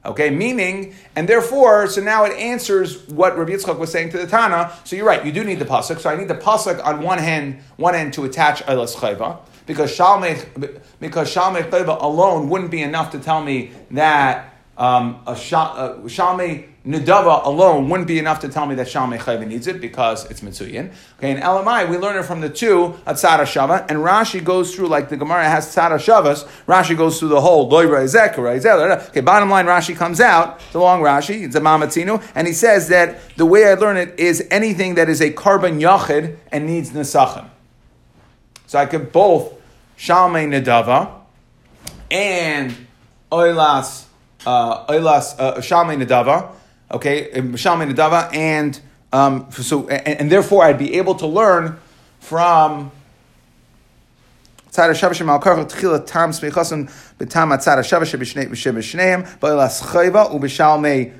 Okay, 0.04 0.30
meaning, 0.30 0.94
and 1.16 1.28
therefore, 1.28 1.88
so 1.88 2.00
now 2.00 2.24
it 2.24 2.32
answers 2.38 3.08
what 3.08 3.36
Rabbi 3.36 3.52
Yitzchak 3.52 3.76
was 3.76 3.90
saying 3.90 4.10
to 4.10 4.18
the 4.18 4.26
Tana. 4.26 4.72
So 4.84 4.94
you're 4.94 5.04
right, 5.04 5.26
you 5.26 5.32
do 5.32 5.42
need 5.42 5.58
the 5.58 5.64
pasuk. 5.64 5.98
So 5.98 6.08
I 6.08 6.16
need 6.16 6.28
the 6.28 6.36
pasuk 6.36 6.84
on 6.84 7.02
one 7.02 7.18
hand, 7.18 7.60
one 7.76 7.96
end 7.96 8.12
to 8.14 8.24
attach 8.24 8.62
Eilas 8.66 8.94
Chayva, 8.94 9.40
because 9.66 9.96
Shalmei 9.96 10.80
because 11.00 11.34
Shalmei 11.34 11.68
alone 12.00 12.48
wouldn't 12.48 12.70
be 12.70 12.82
enough 12.82 13.10
to 13.12 13.18
tell 13.18 13.42
me 13.42 13.72
that 13.90 14.55
um, 14.78 15.20
a 15.26 15.32
Shalmei 15.32 16.68
Nidava 16.86 17.44
alone 17.44 17.88
wouldn't 17.88 18.06
be 18.06 18.18
enough 18.18 18.40
to 18.40 18.48
tell 18.48 18.64
me 18.64 18.74
that 18.76 18.86
Shalmei 18.86 19.18
Chayva 19.18 19.46
needs 19.46 19.66
it 19.66 19.80
because 19.80 20.30
it's 20.30 20.40
Mitsuyin. 20.40 20.92
Okay, 21.18 21.32
in 21.32 21.38
LMI, 21.38 21.90
we 21.90 21.96
learn 21.96 22.16
it 22.16 22.24
from 22.24 22.40
the 22.40 22.48
two 22.48 22.94
at 23.06 23.16
Tzara 23.16 23.40
Shava, 23.40 23.80
and 23.90 23.98
Rashi 23.98 24.44
goes 24.44 24.74
through, 24.74 24.86
like 24.86 25.08
the 25.08 25.16
Gemara 25.16 25.48
has 25.48 25.66
Tzara 25.74 25.98
Shavas, 25.98 26.46
Rashi 26.66 26.96
goes 26.96 27.18
through 27.18 27.30
the 27.30 27.40
whole 27.40 27.66
Okay, 27.74 29.20
bottom 29.20 29.50
line, 29.50 29.66
Rashi 29.66 29.96
comes 29.96 30.20
out, 30.20 30.60
it's 30.66 30.74
a 30.74 30.78
long 30.78 31.00
Rashi, 31.00 31.42
it's 31.42 31.56
a 31.56 31.60
Mamatzinu, 31.60 32.22
and 32.36 32.46
he 32.46 32.52
says 32.52 32.88
that 32.88 33.18
the 33.36 33.46
way 33.46 33.66
I 33.66 33.74
learn 33.74 33.96
it 33.96 34.20
is 34.20 34.46
anything 34.50 34.94
that 34.94 35.08
is 35.08 35.20
a 35.20 35.32
korban 35.32 35.80
yachid 35.80 36.36
and 36.52 36.66
needs 36.66 36.90
Nesachim. 36.90 37.48
So 38.68 38.78
I 38.78 38.86
could 38.86 39.10
both 39.10 39.54
Shalmei 39.98 40.46
Nedava 40.46 41.10
and 42.10 42.76
Oilas, 43.32 44.04
uh, 44.46 44.86
Oilas, 44.86 45.38
uh, 45.38 45.56
Shalmei 45.56 46.02
Nedava, 46.02 46.52
okay, 46.90 47.30
Shalmei 47.32 47.92
Nedava, 47.92 48.34
and 48.34 48.80
um, 49.12 49.50
so, 49.50 49.88
and, 49.88 50.20
and, 50.20 50.32
therefore 50.32 50.64
I'd 50.64 50.78
be 50.78 50.94
able 50.94 51.14
to 51.16 51.26
learn 51.26 51.78
from 52.20 52.90
Tzad 54.70 54.90
Shavah 54.90 55.12
Shemal 55.12 55.42
Karach 55.42 55.70
Tchila 55.70 56.06
Tam 56.06 56.30
B'Tam 56.30 57.52
Chayva 59.82 60.30
U'B'Shalmei 60.32 61.12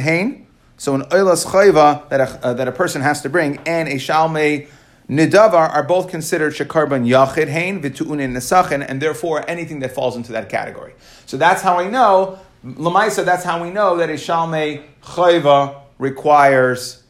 Hain 0.00 0.46
so 0.80 0.94
an 0.94 1.02
oilas 1.02 1.44
chayva 1.44 2.08
that 2.08 2.20
a, 2.20 2.46
uh, 2.46 2.54
that 2.54 2.66
a 2.66 2.72
person 2.72 3.02
has 3.02 3.20
to 3.20 3.28
bring 3.28 3.58
and 3.66 3.86
a 3.86 3.96
shalmei 3.96 4.66
nidavar 5.10 5.68
are 5.70 5.82
both 5.82 6.08
considered 6.08 6.52
shekarban 6.54 7.04
yachid 7.06 7.48
hain 7.48 7.82
v'tu'unin 7.82 8.32
nesachin, 8.32 8.84
and 8.88 9.02
therefore 9.02 9.44
anything 9.50 9.80
that 9.80 9.92
falls 9.92 10.16
into 10.16 10.30
that 10.32 10.48
category. 10.48 10.94
So 11.26 11.36
that's 11.36 11.62
how 11.62 11.78
I 11.78 11.90
know 11.90 12.38
Lamaisa, 12.64 13.24
that's 13.24 13.42
how 13.42 13.62
we 13.62 13.70
know 13.70 13.96
that 13.96 14.10
a 14.10 14.14
Shalmei 14.14 14.84
Chayva 15.02 15.80
requires, 15.98 17.02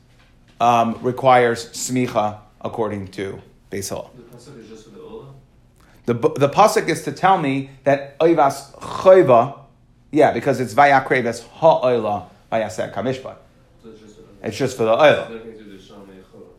um, 0.60 0.96
requires 1.02 1.70
smicha 1.70 2.38
according 2.60 3.08
to 3.08 3.42
Beis 3.70 3.88
Hillel. 3.88 4.12
The 4.16 4.22
pasuk 4.22 4.58
is 4.60 4.68
just 4.68 4.84
for 4.84 4.90
the 4.90 5.00
Ola? 5.00 5.26
The, 6.06 6.14
the 6.14 6.48
pasuk 6.48 6.88
is 6.88 7.02
to 7.02 7.12
tell 7.12 7.38
me 7.38 7.70
that 7.82 8.16
Oivas 8.20 8.72
Chayva, 8.76 9.58
yeah, 10.12 10.30
because 10.30 10.60
it's 10.60 10.72
Vayakreves 10.72 11.42
Ha'oila 11.48 12.28
Vayaseh 12.52 12.92
Kamishpat. 12.92 13.36
So 13.82 13.90
it's 13.90 14.00
just 14.00 14.16
for 14.16 14.22
the 14.22 14.46
It's 14.46 14.56
just 14.56 14.76
for 14.76 14.84
the 14.84 14.92
Oila. 14.92 15.69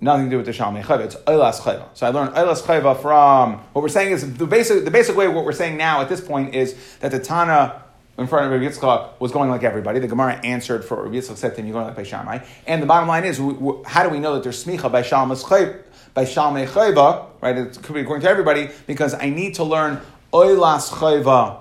Nothing 0.03 0.25
to 0.25 0.31
do 0.31 0.37
with 0.37 0.47
the 0.47 0.51
Shalmei 0.51 0.81
Shalmei 0.81 0.83
Chayva. 0.83 1.05
It's 1.05 1.15
Eilas 1.15 1.59
Chayva. 1.59 1.85
So 1.93 2.07
I 2.07 2.09
learned 2.09 2.35
Eilas 2.35 2.63
Chayva 2.63 2.99
from 3.01 3.59
what 3.73 3.81
we're 3.81 3.89
saying 3.89 4.11
is 4.11 4.33
the 4.35 4.47
basic 4.47 4.83
the 4.83 4.91
basic 4.91 5.15
way 5.15 5.27
what 5.27 5.45
we're 5.45 5.51
saying 5.51 5.77
now 5.77 6.01
at 6.01 6.09
this 6.09 6.21
point 6.21 6.55
is 6.55 6.75
that 6.99 7.11
the 7.11 7.19
Tana 7.19 7.83
in 8.17 8.27
front 8.27 8.45
of 8.45 8.51
Rabbi 8.51 8.65
Yitzchak 8.65 9.19
was 9.19 9.31
going 9.31 9.49
like 9.49 9.63
everybody. 9.63 9.99
The 9.99 10.07
Gemara 10.07 10.33
answered 10.43 10.83
for 10.83 11.03
Rabbi 11.03 11.15
Yitzchak 11.15 11.37
said 11.37 11.55
to 11.55 11.61
him, 11.61 11.67
"You're 11.67 11.73
going 11.73 11.85
like 11.85 11.95
by 11.95 12.03
Shammai." 12.03 12.39
And 12.67 12.81
the 12.81 12.87
bottom 12.87 13.07
line 13.07 13.25
is, 13.25 13.39
we, 13.39 13.53
we, 13.53 13.83
how 13.85 14.03
do 14.03 14.09
we 14.09 14.19
know 14.19 14.33
that 14.33 14.43
there's 14.43 14.63
smicha 14.63 14.91
by 14.91 15.01
Shalmei? 15.01 15.81
By 16.13 16.25
Shalmei 16.25 16.67
Chayva, 16.67 17.27
right? 17.41 17.57
It 17.57 17.81
could 17.81 17.93
be 17.93 18.01
according 18.01 18.23
to 18.23 18.29
everybody 18.29 18.69
because 18.87 19.13
I 19.13 19.29
need 19.29 19.55
to 19.55 19.63
learn 19.63 20.01
Eilas 20.33 20.89
Chayva 20.89 21.59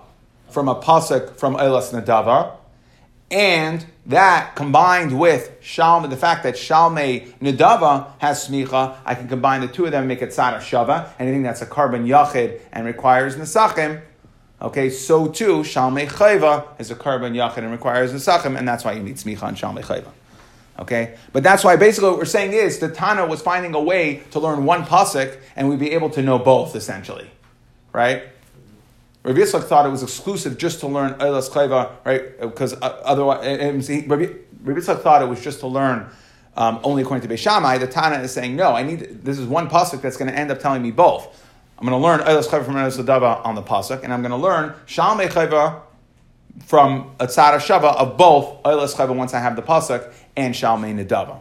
from 0.49 0.69
a 0.69 0.75
pasuk 0.75 1.37
from 1.37 1.57
Eilas 1.57 1.93
Nadava. 1.93 2.57
And 3.31 3.87
that 4.11 4.55
combined 4.55 5.19
with 5.19 5.61
Shalmei, 5.61 6.11
the 6.11 6.17
fact 6.17 6.43
that 6.45 6.55
Shalmei 6.55 7.33
Nidava 7.39 8.13
has 8.19 8.49
smicha, 8.49 8.97
I 9.05 9.15
can 9.15 9.29
combine 9.29 9.61
the 9.61 9.69
two 9.69 9.85
of 9.87 9.93
them 9.93 10.03
and 10.03 10.09
make 10.09 10.23
it 10.23 10.31
Tzara 10.31 10.59
Shava. 10.59 11.09
Anything 11.19 11.43
that's 11.43 11.63
a 11.63 11.67
korban 11.67 12.07
yachid 12.07 12.61
and 12.73 12.87
requires 12.87 13.37
Nesachim, 13.37 14.01
okay, 14.61 14.91
so 14.91 15.29
too 15.29 15.61
Shalmei 15.61 16.09
Chayva 16.09 16.67
is 16.81 16.91
a 16.91 16.95
korban 16.95 17.35
yachid 17.35 17.59
and 17.59 17.71
requires 17.71 18.13
Nesachim, 18.13 18.59
and 18.59 18.67
that's 18.67 18.85
why 18.85 18.93
you 18.93 19.03
need 19.03 19.17
smicha 19.17 19.49
and 19.49 19.57
Shalmei 19.57 19.83
Chayva. 19.83 20.11
Okay? 20.79 21.17
But 21.33 21.43
that's 21.43 21.63
why 21.63 21.77
basically 21.77 22.11
what 22.11 22.19
we're 22.19 22.25
saying 22.25 22.53
is 22.53 22.79
the 22.79 22.89
Tana 22.89 23.27
was 23.27 23.43
finding 23.43 23.75
a 23.75 23.81
way 23.81 24.23
to 24.31 24.41
learn 24.41 24.65
one 24.65 24.85
pasuk 24.85 25.39
and 25.55 25.69
we'd 25.69 25.79
be 25.79 25.93
able 25.93 26.11
to 26.11 26.23
know 26.23 26.39
both, 26.39 26.75
essentially. 26.75 27.31
Right? 27.93 28.23
Rabbi 29.23 29.39
Yitzchak 29.39 29.65
thought 29.65 29.85
it 29.85 29.91
was 29.91 30.03
exclusive 30.03 30.57
just 30.57 30.81
to 30.81 30.87
learn 30.87 31.15
Eilas 31.15 31.51
Chayva, 31.51 31.93
right? 32.05 32.41
Because 32.41 32.73
uh, 32.75 33.01
otherwise, 33.05 33.47
and 33.47 34.11
Rabbi, 34.11 34.33
Yitzchak 34.65 35.03
thought 35.03 35.23
it 35.23 35.27
was 35.27 35.43
just 35.43 35.61
to 35.61 35.67
learn 35.67 36.09
um, 36.57 36.81
only 36.83 37.03
according 37.03 37.27
to 37.29 37.35
Beis 37.35 37.39
Shammai. 37.39 37.79
The 37.79 37.87
Tana 37.87 38.23
is 38.23 38.33
saying, 38.33 38.57
no, 38.57 38.73
I 38.73 38.83
need, 38.83 39.25
this 39.25 39.39
is 39.39 39.47
one 39.47 39.69
pasuk 39.69 40.01
that's 40.01 40.17
going 40.17 40.31
to 40.31 40.37
end 40.37 40.51
up 40.51 40.61
telling 40.61 40.83
me 40.83 40.91
both. 40.91 41.45
I'm 41.79 41.87
going 41.87 41.99
to 41.99 42.07
learn 42.07 42.21
Eilas 42.21 42.49
Chayva 42.49 42.65
from 42.65 42.75
Eilas 42.75 43.03
Ladava 43.03 43.45
on 43.45 43.55
the 43.55 43.63
pasuk, 43.63 44.03
and 44.03 44.13
I'm 44.13 44.23
going 44.23 44.33
to 44.33 44.37
learn 44.37 44.75
Shalmei 44.87 45.29
Chayva 45.29 45.83
from 46.65 47.15
a 47.21 47.27
Tzara 47.27 47.59
Shava 47.59 47.97
of 47.97 48.17
both 48.17 48.63
Eilas 48.63 48.95
Chayva 48.95 49.15
once 49.15 49.35
I 49.35 49.41
have 49.41 49.57
the 49.57 49.63
pasuk 49.63 50.13
and 50.37 50.55
Shalmei 50.55 50.95
Nadava. 50.95 51.41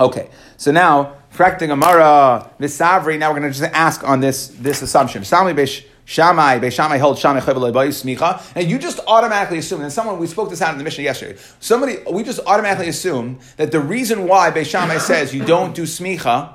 Okay, 0.00 0.30
so 0.56 0.70
now 0.70 1.16
Frakting 1.32 1.70
Amara 1.70 2.50
Visavri. 2.60 3.18
Now 3.18 3.32
we're 3.32 3.40
going 3.40 3.52
to 3.52 3.58
just 3.58 3.72
ask 3.72 4.06
on 4.06 4.20
this 4.20 4.48
this 4.48 4.82
assumption. 4.82 5.22
Shalmei 5.22 5.54
Beish 5.54 5.84
Shammai 6.12 6.58
Beish 6.58 6.72
Shammai 6.72 6.98
held 6.98 7.16
Leibai 7.16 7.88
Smicha, 7.88 8.42
and 8.54 8.70
you 8.70 8.78
just 8.78 9.00
automatically 9.06 9.56
assume. 9.56 9.80
And 9.80 9.90
someone 9.90 10.18
we 10.18 10.26
spoke 10.26 10.50
this 10.50 10.60
out 10.60 10.72
in 10.72 10.78
the 10.78 10.84
mission 10.84 11.04
yesterday. 11.04 11.40
Somebody 11.58 12.00
we 12.10 12.22
just 12.22 12.40
automatically 12.46 12.88
assume 12.88 13.38
that 13.56 13.72
the 13.72 13.80
reason 13.80 14.28
why 14.28 14.50
Beish 14.50 14.66
Shammai 14.66 14.98
says 14.98 15.34
you 15.34 15.42
don't 15.42 15.74
do 15.74 15.84
Smicha 15.84 16.52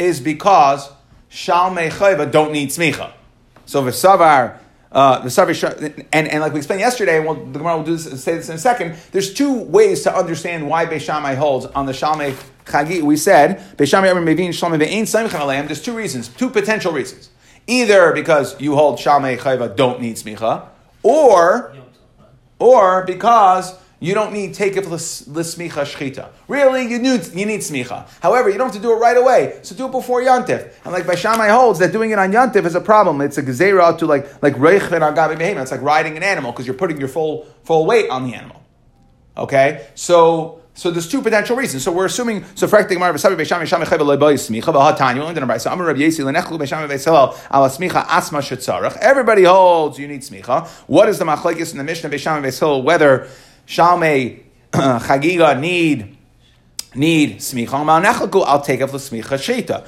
is 0.00 0.18
because 0.18 0.90
Shalmei 1.30 1.90
Chayva 1.90 2.28
don't 2.28 2.50
need 2.52 2.70
Smicha. 2.70 3.12
So 3.66 3.84
Visavar. 3.84 4.58
Uh, 4.90 5.20
the 5.20 5.30
Savi 5.30 6.06
and, 6.12 6.28
and 6.28 6.42
like 6.42 6.52
we 6.52 6.58
explained 6.58 6.80
yesterday, 6.80 7.16
and 7.16 7.24
we'll, 7.24 7.46
the 7.46 7.58
Gemara 7.58 7.78
will 7.78 7.84
do 7.84 7.96
this, 7.96 8.22
say 8.22 8.36
this 8.36 8.50
in 8.50 8.56
a 8.56 8.58
second. 8.58 8.94
There's 9.10 9.32
two 9.32 9.62
ways 9.62 10.02
to 10.02 10.14
understand 10.14 10.68
why 10.68 10.84
Beis 10.84 11.00
Shammai 11.00 11.34
holds 11.34 11.64
on 11.64 11.86
the 11.86 11.92
Shalmei 11.92 12.34
Chagi. 12.66 13.00
We 13.00 13.16
said 13.16 13.58
Beis 13.78 13.88
Shammai 13.88 14.08
Amar 14.08 14.22
Mevin 14.22 14.50
Shalmei 14.50 14.78
Ve'ein 14.78 15.04
Samichan 15.04 15.40
Aleim. 15.40 15.66
There's 15.66 15.80
two 15.80 15.96
reasons, 15.96 16.28
two 16.28 16.50
potential 16.50 16.92
reasons. 16.92 17.30
Either 17.66 18.12
because 18.12 18.60
you 18.60 18.74
hold 18.74 18.98
Shalmei 18.98 19.38
Chayva 19.38 19.74
don't 19.76 20.00
need 20.00 20.16
smicha, 20.16 20.66
or 21.02 21.74
or 22.58 23.04
because 23.04 23.74
you 24.00 24.14
don't 24.14 24.32
need 24.32 24.54
take 24.54 24.76
it 24.76 24.86
l'smicha 24.86 25.84
shchita. 25.84 26.28
Really, 26.48 26.88
you 26.90 26.98
need 26.98 27.26
you 27.34 27.46
need 27.46 27.60
smicha. 27.60 28.08
However, 28.20 28.50
you 28.50 28.58
don't 28.58 28.66
have 28.66 28.74
to 28.74 28.82
do 28.82 28.92
it 28.92 28.96
right 28.96 29.16
away. 29.16 29.60
So 29.62 29.76
do 29.76 29.86
it 29.86 29.92
before 29.92 30.20
yantif. 30.22 30.72
And 30.84 30.92
like 30.92 31.04
Bashamai 31.04 31.50
holds 31.52 31.78
that 31.78 31.92
doing 31.92 32.10
it 32.10 32.18
on 32.18 32.32
yantif 32.32 32.64
is 32.66 32.74
a 32.74 32.80
problem. 32.80 33.20
It's 33.20 33.38
a 33.38 33.42
gezerah 33.42 33.96
to 33.98 34.06
like 34.06 34.42
like 34.42 34.58
reich 34.58 34.90
and 34.90 35.04
agabe 35.04 35.38
behema. 35.38 35.62
It's 35.62 35.70
like 35.70 35.82
riding 35.82 36.16
an 36.16 36.24
animal 36.24 36.50
because 36.50 36.66
you're 36.66 36.74
putting 36.74 36.98
your 36.98 37.08
full 37.08 37.46
full 37.62 37.86
weight 37.86 38.10
on 38.10 38.26
the 38.26 38.34
animal. 38.34 38.62
Okay, 39.36 39.86
so. 39.94 40.61
So 40.74 40.90
there's 40.90 41.08
two 41.08 41.20
potential 41.20 41.54
reasons. 41.54 41.84
So 41.84 41.92
we're 41.92 42.06
assuming 42.06 42.44
so 42.54 42.66
frakting 42.66 42.98
mar 42.98 43.12
v'sabi 43.12 43.36
beisham 43.36 43.60
yisham 43.60 43.84
echayv 43.84 44.04
loy 44.04 44.34
smicha 44.34 44.62
v'hatan. 44.62 45.16
You 45.16 45.24
learned 45.24 45.36
in 45.36 45.44
a 45.44 45.46
brayso. 45.46 45.70
Amar 45.70 45.86
Rabbi 45.86 46.00
Yesi 46.00 46.24
lenechlu 46.24 46.58
beisham 46.58 46.88
v'eisel 46.88 47.34
ala 47.52 47.68
smicha 47.68 48.06
asma 48.08 48.38
shetzarach. 48.38 48.96
Everybody 48.96 49.44
holds 49.44 49.98
you 49.98 50.08
need 50.08 50.22
smicha. 50.22 50.66
What 50.86 51.08
is 51.08 51.18
the 51.18 51.26
machlekes 51.26 51.72
in 51.72 51.78
the 51.78 51.84
Mishnah 51.84 52.08
beisham 52.08 52.42
v'eisel 52.42 52.82
whether 52.82 53.28
Shalmei 53.66 54.44
Chagiga 54.72 55.60
need 55.60 56.16
need 56.94 57.38
smicha. 57.38 58.46
I'll 58.46 58.60
take 58.62 58.80
it 58.80 58.86
for 58.88 58.96
smicha 58.96 59.38
shita. 59.38 59.86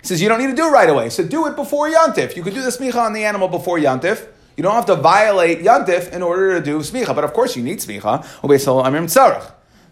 He 0.00 0.06
says 0.06 0.22
you 0.22 0.28
don't 0.28 0.38
need 0.38 0.50
to 0.50 0.56
do 0.56 0.66
it 0.66 0.70
right 0.70 0.88
away. 0.88 1.10
So 1.10 1.24
do 1.24 1.46
it 1.46 1.56
before 1.56 1.90
yantif. 1.90 2.36
You 2.36 2.42
could 2.42 2.54
do 2.54 2.62
the 2.62 2.70
smicha 2.70 2.96
on 2.96 3.12
the 3.12 3.24
animal 3.24 3.48
before 3.48 3.78
yantif. 3.78 4.26
You 4.56 4.62
don't 4.62 4.74
have 4.74 4.86
to 4.86 4.96
violate 4.96 5.60
yantif 5.60 6.12
in 6.12 6.22
order 6.22 6.58
to 6.58 6.64
do 6.64 6.78
smicha. 6.78 7.14
But 7.14 7.24
of 7.24 7.32
course 7.32 7.56
you 7.56 7.62
need 7.62 7.78
smicha. 7.78 8.24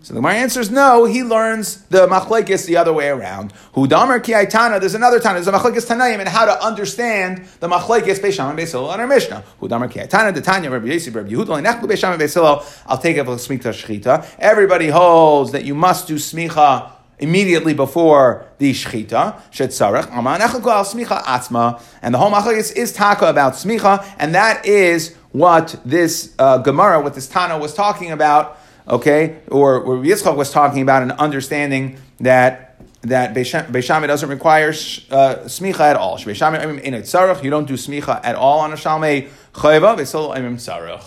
So 0.04 0.14
the 0.14 0.18
Gemara 0.18 0.34
answers 0.34 0.68
no. 0.68 1.04
He 1.04 1.22
learns 1.22 1.82
the 1.84 2.08
machlekes 2.08 2.66
the 2.66 2.76
other 2.76 2.92
way 2.92 3.08
around. 3.08 3.52
Hudamer 3.74 4.22
ki 4.22 4.32
aitana. 4.32 4.80
There's 4.80 4.94
another 4.94 5.20
tana. 5.20 5.34
There's 5.34 5.46
a 5.46 5.52
machlekes 5.52 5.86
tanayim 5.86 6.18
and 6.18 6.28
how 6.28 6.44
to 6.44 6.64
understand 6.64 7.46
the 7.60 7.68
machlekes 7.68 8.18
beisham 8.18 8.50
and 8.50 8.58
beisil 8.58 8.88
on 8.88 8.98
our 8.98 9.06
Mishnah. 9.06 9.44
Hudamer 9.60 9.88
ki 9.90 10.00
aitana. 10.00 10.34
The 10.34 10.40
tanya 10.40 10.70
Rabbi 10.70 10.86
Yossi 10.86 11.14
Rabbi 11.14 11.30
Yehuda 11.30 11.80
beisham 11.82 12.12
and 12.12 12.20
beisil. 12.20 12.82
I'll 12.86 12.98
take 12.98 13.16
it 13.16 13.24
for 13.24 13.36
smicha 13.36 13.72
shchita. 13.72 14.26
Everybody 14.40 14.88
holds 14.88 15.52
that 15.52 15.64
you 15.64 15.76
must 15.76 16.08
do 16.08 16.16
smicha 16.16 16.90
immediately 17.22 17.72
before 17.72 18.46
the 18.58 18.72
shchita. 18.72 19.40
Shetzarech 19.50 20.10
ama 20.12 20.38
nechlu 20.38 20.66
al 20.66 20.84
smicha 20.84 21.22
atzma. 21.22 21.82
And 22.02 22.14
the 22.14 22.18
whole 22.18 22.30
machlekes 22.30 22.76
is 22.76 22.92
taka 22.92 23.26
about 23.26 23.54
smicha, 23.54 24.04
and 24.18 24.34
that 24.34 24.66
is 24.66 25.14
what 25.30 25.80
this 25.84 26.34
uh, 26.38 26.58
Gemara, 26.58 27.00
what 27.00 27.14
this 27.14 27.26
Tana 27.26 27.58
was 27.58 27.72
talking 27.72 28.10
about 28.10 28.58
okay, 28.88 29.38
or 29.50 29.82
Yitzchak 29.82 30.36
was 30.36 30.50
talking 30.50 30.82
about 30.82 31.02
an 31.02 31.12
understanding 31.12 31.98
that 32.20 32.68
that 33.02 33.34
Beishamai 33.34 34.06
doesn't 34.06 34.28
require 34.28 34.68
uh, 34.68 35.42
smicha 35.46 35.80
at 35.80 35.96
all. 35.96 36.18
Beishamai 36.18 36.80
in 36.80 36.94
tzarech, 36.94 37.42
you 37.42 37.50
don't 37.50 37.66
do 37.66 37.74
smicha 37.74 38.20
at 38.22 38.36
all 38.36 38.60
on 38.60 38.72
a 38.72 38.76
shalmei 38.76 39.28
chayva. 39.52 39.96
Beisol 39.96 40.36
imim 40.36 40.54
tzarech. 40.54 41.04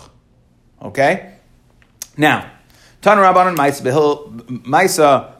Okay, 0.82 1.34
now. 2.18 2.52
Tan 3.06 3.20
Rabbanon 3.20 3.56
Maisa 3.56 3.84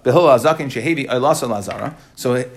Behil 0.04 0.30
Azakin 0.38 0.70
Shehevi 0.70 1.08
Eilasa 1.08 1.50
Lazara. 1.50 1.96
So 2.16 2.48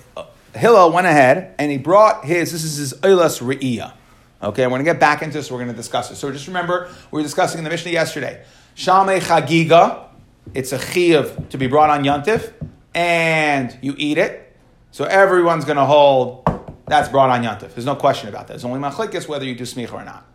Hillel 0.55 0.93
went 0.93 1.07
ahead 1.07 1.55
and 1.59 1.71
he 1.71 1.79
brought 1.79 2.27
his. 2.27 2.53
This 2.53 2.63
is 2.63 2.77
his 2.77 2.93
Eilas 3.01 3.41
Re'iyah. 3.41 3.95
Okay, 4.43 4.67
we're 4.67 4.69
going 4.69 4.81
to 4.81 4.85
get 4.85 5.01
back 5.01 5.23
into 5.23 5.39
this. 5.39 5.51
We're 5.51 5.61
going 5.61 5.71
to 5.71 5.75
discuss 5.75 6.11
it. 6.11 6.17
So 6.17 6.31
just 6.31 6.47
remember, 6.47 6.91
we 7.11 7.21
were 7.21 7.23
discussing 7.23 7.57
in 7.57 7.65
the 7.65 7.71
Mishnah 7.71 7.91
yesterday. 7.91 8.45
Shalmei 8.77 9.21
Chagiga, 9.21 10.09
it's 10.53 10.75
a 10.75 10.79
chiyuv 10.79 11.49
to 11.49 11.57
be 11.57 11.69
brought 11.69 11.89
on 11.89 12.05
Yontif, 12.05 12.53
and 12.95 13.79
you 13.81 13.95
eat 13.97 14.19
it. 14.19 14.55
So 14.91 15.05
everyone's 15.05 15.65
going 15.65 15.79
to 15.79 15.87
hold 15.87 16.45
that's 16.87 17.09
brought 17.09 17.31
on 17.31 17.43
Yontif. 17.43 17.73
There's 17.73 17.87
no 17.87 17.97
question 17.97 18.29
about 18.29 18.49
that. 18.49 18.59
There's 18.59 18.65
only 18.67 18.79
machlekes 18.79 19.27
whether 19.27 19.47
you 19.47 19.55
do 19.55 19.65
smicha 19.65 19.95
or 19.95 20.05
not. 20.05 20.27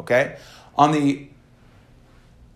Okay? 0.00 0.36
On 0.76 0.90
the 0.90 1.29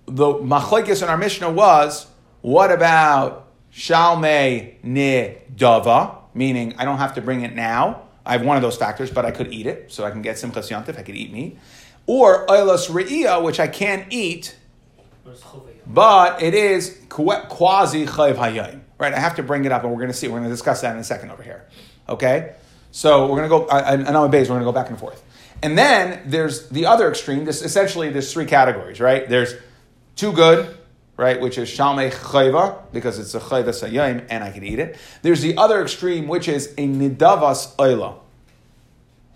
the 0.06 0.34
machlekes 0.34 1.02
in 1.02 1.08
our 1.08 1.16
Mishnah 1.16 1.50
was 1.50 2.06
what 2.40 2.70
about 2.70 3.48
Shalmei 3.72 4.80
Nidava, 4.82 6.18
meaning 6.34 6.74
I 6.78 6.84
don't 6.84 6.98
have 6.98 7.14
to 7.14 7.22
bring 7.22 7.42
it 7.42 7.54
now. 7.54 8.02
I 8.26 8.32
have 8.32 8.44
one 8.44 8.56
of 8.56 8.62
those 8.62 8.76
factors, 8.76 9.10
but 9.10 9.24
I 9.24 9.30
could 9.30 9.52
eat 9.52 9.66
it, 9.66 9.92
so 9.92 10.04
I 10.04 10.10
can 10.10 10.22
get 10.22 10.36
simchas 10.36 10.70
yantif. 10.70 10.98
I 10.98 11.02
could 11.02 11.16
eat 11.16 11.32
meat, 11.32 11.58
or 12.06 12.46
oilas 12.46 12.88
re'iyah, 12.88 13.42
which 13.42 13.60
I 13.60 13.66
can't 13.66 14.10
eat, 14.10 14.56
but 15.86 16.42
it 16.42 16.54
is 16.54 16.98
quasi 17.08 18.06
chayv 18.06 18.36
hayayim. 18.36 18.80
Right? 18.98 19.12
I 19.12 19.18
have 19.18 19.36
to 19.36 19.42
bring 19.42 19.64
it 19.64 19.72
up, 19.72 19.82
and 19.82 19.90
we're 19.90 19.98
going 19.98 20.08
to 20.08 20.16
see. 20.16 20.28
We're 20.28 20.38
going 20.38 20.44
to 20.44 20.50
discuss 20.50 20.80
that 20.82 20.94
in 20.94 21.00
a 21.00 21.04
second 21.04 21.30
over 21.30 21.42
here. 21.42 21.66
Okay? 22.08 22.54
So 22.92 23.26
we're 23.26 23.44
going 23.44 23.50
to 23.50 23.58
go. 23.58 23.66
I, 23.66 23.92
I 23.92 23.96
know 23.96 24.24
in 24.24 24.30
base. 24.30 24.48
We're 24.48 24.54
going 24.54 24.66
to 24.66 24.72
go 24.72 24.72
back 24.72 24.88
and 24.88 24.98
forth. 24.98 25.22
And 25.62 25.76
then 25.76 26.22
there's 26.26 26.68
the 26.68 26.86
other 26.86 27.08
extreme. 27.08 27.44
This 27.44 27.60
essentially 27.62 28.10
there's 28.10 28.32
three 28.32 28.46
categories. 28.46 29.00
Right? 29.00 29.28
There's 29.28 29.54
too 30.16 30.32
good. 30.32 30.78
Right, 31.16 31.40
which 31.40 31.58
is 31.58 31.70
shalmei 31.70 32.12
chayva 32.12 32.92
because 32.92 33.20
it's 33.20 33.36
a 33.36 33.40
chayva 33.40 33.68
sayayim 33.68 34.26
and 34.30 34.42
I 34.42 34.50
can 34.50 34.64
eat 34.64 34.80
it. 34.80 34.98
There's 35.22 35.42
the 35.42 35.56
other 35.56 35.80
extreme, 35.80 36.26
which 36.26 36.48
is 36.48 36.74
a 36.76 36.88
nidavas 36.88 37.76
oila. 37.76 38.16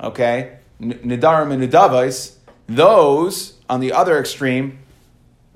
Okay, 0.01 0.57
nidarim 0.81 1.53
and 1.53 1.63
nidavas 1.63 2.35
those 2.67 3.55
on 3.69 3.81
the 3.81 3.93
other 3.93 4.19
extreme 4.19 4.79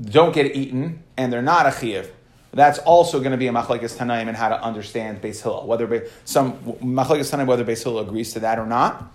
don't 0.00 0.32
get 0.32 0.56
eaten 0.56 1.02
and 1.16 1.32
they're 1.32 1.42
not 1.42 1.66
a 1.66 1.70
chiyuv. 1.70 2.08
That's 2.52 2.78
also 2.80 3.18
going 3.18 3.32
to 3.32 3.38
be 3.38 3.46
a 3.46 3.52
machlekes 3.52 3.96
tanaim 3.96 4.28
and 4.28 4.36
how 4.36 4.50
to 4.50 4.62
understand 4.62 5.22
Beis 5.22 5.42
Hillel. 5.42 5.66
Whether 5.66 6.06
some 6.24 6.58
machlekes 6.82 7.32
tanaim 7.32 7.46
whether 7.46 7.64
Beis 7.64 7.82
Hillel 7.82 8.00
agrees 8.00 8.32
to 8.34 8.40
that 8.40 8.58
or 8.58 8.66
not, 8.66 9.10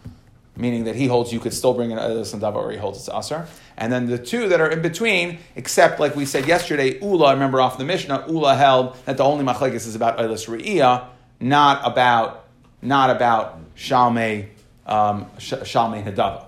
meaning 0.57 0.85
that 0.85 0.95
he 0.95 1.07
holds 1.07 1.31
you 1.31 1.39
could 1.39 1.53
still 1.53 1.73
bring 1.73 1.91
an 1.91 1.99
Eilis 1.99 2.33
and 2.33 2.41
Dava 2.41 2.55
or 2.55 2.71
he 2.71 2.77
holds 2.77 2.97
it's 2.97 3.07
Asar. 3.07 3.47
And 3.77 3.93
then 3.93 4.07
the 4.07 4.17
two 4.17 4.49
that 4.49 4.59
are 4.59 4.69
in 4.69 4.81
between, 4.81 5.37
except 5.55 5.99
like 5.99 6.15
we 6.15 6.25
said 6.25 6.47
yesterday, 6.47 6.99
Ula, 6.99 7.33
remember 7.33 7.61
off 7.61 7.77
the 7.77 7.85
Mishnah, 7.85 8.25
Ula 8.27 8.55
held 8.55 8.97
that 9.05 9.17
the 9.17 9.23
only 9.23 9.45
machlekes 9.45 9.87
is 9.87 9.95
about 9.95 10.17
Eilis 10.17 10.47
Re'iyah, 10.47 11.05
not 11.39 11.81
about 11.85 12.45
not 12.81 13.09
about 13.09 13.75
Shalmei 13.75 14.47
um, 14.85 15.27
Sh- 15.37 15.53
Shalmei 15.53 16.03
Hadava. 16.03 16.45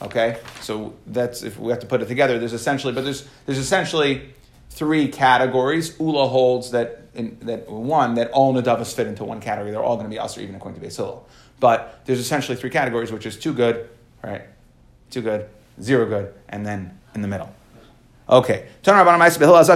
Okay, 0.00 0.38
so 0.60 0.94
that's 1.06 1.42
if 1.42 1.58
we 1.58 1.70
have 1.70 1.80
to 1.80 1.86
put 1.86 2.02
it 2.02 2.06
together. 2.06 2.38
There's 2.38 2.52
essentially, 2.52 2.92
but 2.92 3.04
there's 3.04 3.28
there's 3.46 3.58
essentially 3.58 4.32
three 4.70 5.08
categories. 5.08 5.98
Ula 6.00 6.28
holds 6.28 6.72
that 6.72 7.02
in, 7.14 7.38
that 7.42 7.70
one 7.70 8.14
that 8.14 8.30
all 8.30 8.54
nadavas 8.54 8.94
fit 8.94 9.06
into 9.06 9.24
one 9.24 9.40
category. 9.40 9.70
They're 9.70 9.82
all 9.82 9.96
going 9.96 10.08
to 10.08 10.10
be 10.10 10.18
usher 10.18 10.40
even 10.40 10.54
according 10.54 10.80
to 10.80 10.86
Beis 10.86 10.96
Hillel. 10.96 11.26
But 11.62 12.04
there's 12.06 12.18
essentially 12.18 12.56
three 12.56 12.70
categories, 12.70 13.12
which 13.12 13.24
is 13.24 13.38
too 13.38 13.54
good, 13.54 13.88
right? 14.20 14.42
Too 15.10 15.22
good, 15.22 15.48
zero 15.80 16.06
good, 16.06 16.34
and 16.48 16.66
then 16.66 16.98
in 17.14 17.22
the 17.22 17.28
middle. 17.28 17.54
Okay. 18.28 18.66
So 18.82 18.96
he 18.96 19.02
brought 19.04 19.22
his 19.22 19.38
oilas. 19.38 19.68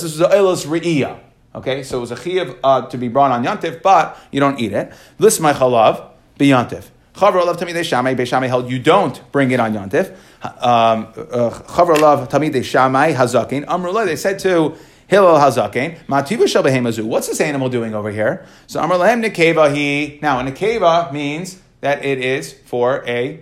This 0.00 0.02
was 0.02 0.16
the 0.16 0.28
oilas 0.28 0.66
re'iyah. 0.66 1.20
Okay, 1.54 1.82
so 1.82 1.98
it 1.98 2.00
was 2.00 2.12
a 2.12 2.16
chiyuv 2.16 2.56
uh, 2.64 2.86
to 2.86 2.96
be 2.96 3.08
brought 3.08 3.30
on 3.30 3.44
yantif, 3.44 3.82
but 3.82 4.16
you 4.30 4.40
don't 4.40 4.58
eat 4.58 4.72
it. 4.72 4.90
This 5.18 5.38
my 5.38 5.52
chalav 5.52 6.08
be 6.38 6.48
yantif. 6.48 6.86
Chavar 7.12 7.42
olav 7.42 7.58
tamidei 7.58 7.80
shamay 7.80 8.16
beishamay 8.16 8.48
held 8.48 8.70
you 8.70 8.78
don't 8.78 9.20
bring 9.32 9.50
it 9.50 9.60
on 9.60 9.74
yantif. 9.74 10.16
Um, 10.42 11.08
uh, 11.14 11.50
Chavar 11.50 11.98
olav 11.98 12.26
tamidei 12.30 12.62
shamay 12.62 13.14
hazakin 13.14 13.66
amrullah. 13.66 14.06
They 14.06 14.16
said 14.16 14.38
to 14.38 14.78
Hillel 15.10 15.40
shel 15.40 15.68
behemazu. 15.68 17.02
What's 17.02 17.26
this 17.26 17.40
animal 17.40 17.68
doing 17.68 17.96
over 17.96 18.12
here? 18.12 18.46
So 18.68 18.80
amr 18.80 18.94
lahem 18.94 19.24
nekeva 19.24 19.74
he. 19.74 20.20
Now 20.22 20.38
a 20.38 20.44
nekeva 20.44 21.12
means 21.12 21.58
that 21.80 22.04
it 22.04 22.18
is 22.18 22.52
for 22.52 23.04
a 23.08 23.40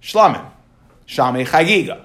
shlamin, 0.00 0.48
shamay 1.08 1.44
chagiga. 1.48 2.04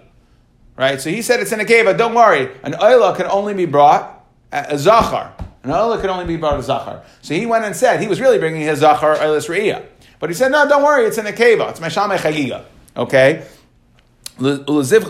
Right? 0.75 0.99
So 0.99 1.11
he 1.11 1.21
said 1.21 1.39
it's 1.39 1.51
in 1.51 1.59
a 1.59 1.65
cave, 1.65 1.95
don't 1.95 2.15
worry. 2.15 2.49
An 2.63 2.73
oila 2.73 3.15
can 3.15 3.27
only 3.27 3.53
be 3.53 3.67
brought 3.67 4.25
a 4.51 4.75
zachar. 4.75 5.31
An 5.61 5.69
oila 5.69 6.01
can 6.01 6.09
only 6.09 6.25
be 6.25 6.35
brought 6.35 6.59
a 6.59 6.63
zachar. 6.63 7.03
So 7.21 7.35
he 7.35 7.45
went 7.45 7.63
and 7.63 7.75
said 7.75 8.01
he 8.01 8.07
was 8.07 8.19
really 8.19 8.39
bringing 8.39 8.61
his 8.61 8.79
zachar 8.79 9.17
oilis 9.17 9.47
re'iyah. 9.47 9.85
But 10.19 10.31
he 10.31 10.33
said, 10.33 10.51
no, 10.51 10.67
don't 10.67 10.81
worry, 10.81 11.05
it's 11.05 11.19
in 11.19 11.27
a 11.27 11.33
cave. 11.33 11.59
It's 11.59 11.79
meshame 11.79 12.17
chagiga. 12.17 12.63
Okay? 12.97 13.45
Uleziv 14.39 15.01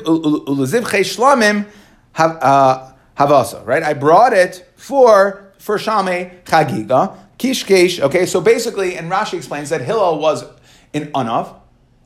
shlamim 0.83 1.65
havasa. 2.15 3.65
Right? 3.65 3.83
I 3.83 3.93
brought 3.93 4.33
it 4.33 4.69
for 4.75 5.51
for 5.57 5.77
shame 5.77 6.31
chagiga. 6.45 7.17
Kishkesh. 7.39 7.99
Okay, 7.99 8.25
so 8.25 8.39
basically, 8.39 8.95
and 8.95 9.11
Rashi 9.11 9.33
explains 9.33 9.69
that 9.69 9.81
Hillel 9.81 10.19
was 10.19 10.45
in 10.93 11.11
Anav, 11.11 11.55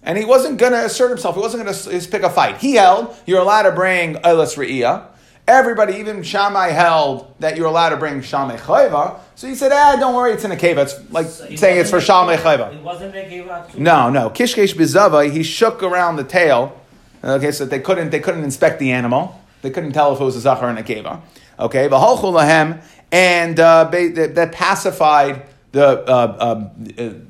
and 0.01 0.17
he 0.17 0.25
wasn't 0.25 0.57
going 0.57 0.71
to 0.71 0.85
assert 0.85 1.09
himself. 1.09 1.35
He 1.35 1.41
wasn't 1.41 1.63
going 1.63 1.75
to 1.75 2.09
pick 2.09 2.23
a 2.23 2.29
fight. 2.29 2.57
He 2.57 2.75
held 2.75 3.15
you're 3.25 3.41
allowed 3.41 3.63
to 3.63 3.71
bring 3.71 4.15
Eilas 4.15 4.57
Re'iyah. 4.57 5.07
Everybody, 5.47 5.95
even 5.95 6.23
Shammai, 6.23 6.69
held 6.69 7.33
that 7.39 7.55
you're 7.55 7.67
allowed 7.67 7.89
to 7.89 7.97
bring 7.97 8.19
Shamei 8.19 8.57
Chayva. 8.57 9.19
So 9.35 9.47
he 9.47 9.55
said, 9.55 9.71
ah, 9.71 9.95
don't 9.97 10.13
worry, 10.13 10.33
it's 10.33 10.43
in 10.43 10.51
a 10.51 10.57
cave. 10.57 10.77
It's 10.77 10.95
like 11.09 11.27
So 11.27 11.55
saying 11.55 11.79
it's 11.79 11.89
for 11.89 11.99
Shamei 11.99 12.35
Chayva. 12.35 12.73
It 12.73 12.81
wasn't 12.81 13.15
a 13.15 13.23
cave. 13.29 13.47
No, 13.77 14.09
no. 14.09 14.29
Kishkesh 14.29 14.75
Bizava, 14.75 15.31
he 15.31 15.43
shook 15.43 15.83
around 15.83 16.17
the 16.17 16.25
tail. 16.25 16.77
Okay, 17.23 17.51
so 17.51 17.65
they 17.65 17.79
couldn't 17.79 18.09
they 18.09 18.19
couldn't 18.19 18.43
inspect 18.43 18.79
the 18.79 18.91
animal. 18.91 19.41
They 19.61 19.69
couldn't 19.69 19.93
tell 19.93 20.13
if 20.13 20.21
it 20.21 20.23
was 20.23 20.35
a 20.35 20.41
zachar 20.41 20.69
and 20.69 20.79
a 20.79 20.83
keva. 20.83 21.21
Okay, 21.59 21.87
v'holchu 21.89 22.31
lahem, 22.33 22.81
and 23.11 23.59
uh, 23.59 23.85
that 23.85 24.51
pacified 24.51 25.47
the 25.71 26.03
uh, 26.07 26.37
uh, 26.39 26.69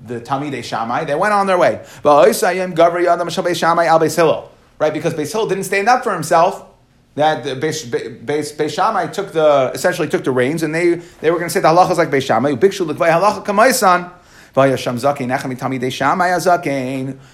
the 0.06 0.62
Shammai. 0.64 1.06
They 1.06 1.16
went 1.16 1.34
on 1.34 1.48
their 1.48 1.58
way. 1.58 1.84
Right, 4.80 4.94
because 4.94 5.14
Beis 5.16 5.32
Hillel 5.32 5.48
didn't 5.48 5.64
stand 5.64 5.90
up 5.90 6.04
for 6.04 6.14
himself. 6.14 6.66
That 7.16 7.44
the 7.44 7.56
Beis, 7.56 7.90
Beis, 7.90 8.56
Beis 8.56 8.76
Shammai 8.76 9.08
took 9.08 9.32
the 9.32 9.72
essentially 9.74 10.08
took 10.08 10.24
the 10.24 10.32
reins, 10.32 10.62
and 10.62 10.74
they, 10.74 10.96
they 11.22 11.32
were 11.32 11.40
going 11.40 11.50
to 11.50 11.54
say 11.54 11.62
the 11.62 11.70
halachas 11.70 11.98
like 11.98 12.10
Beis 12.10 12.28
Shammai. 12.28 12.54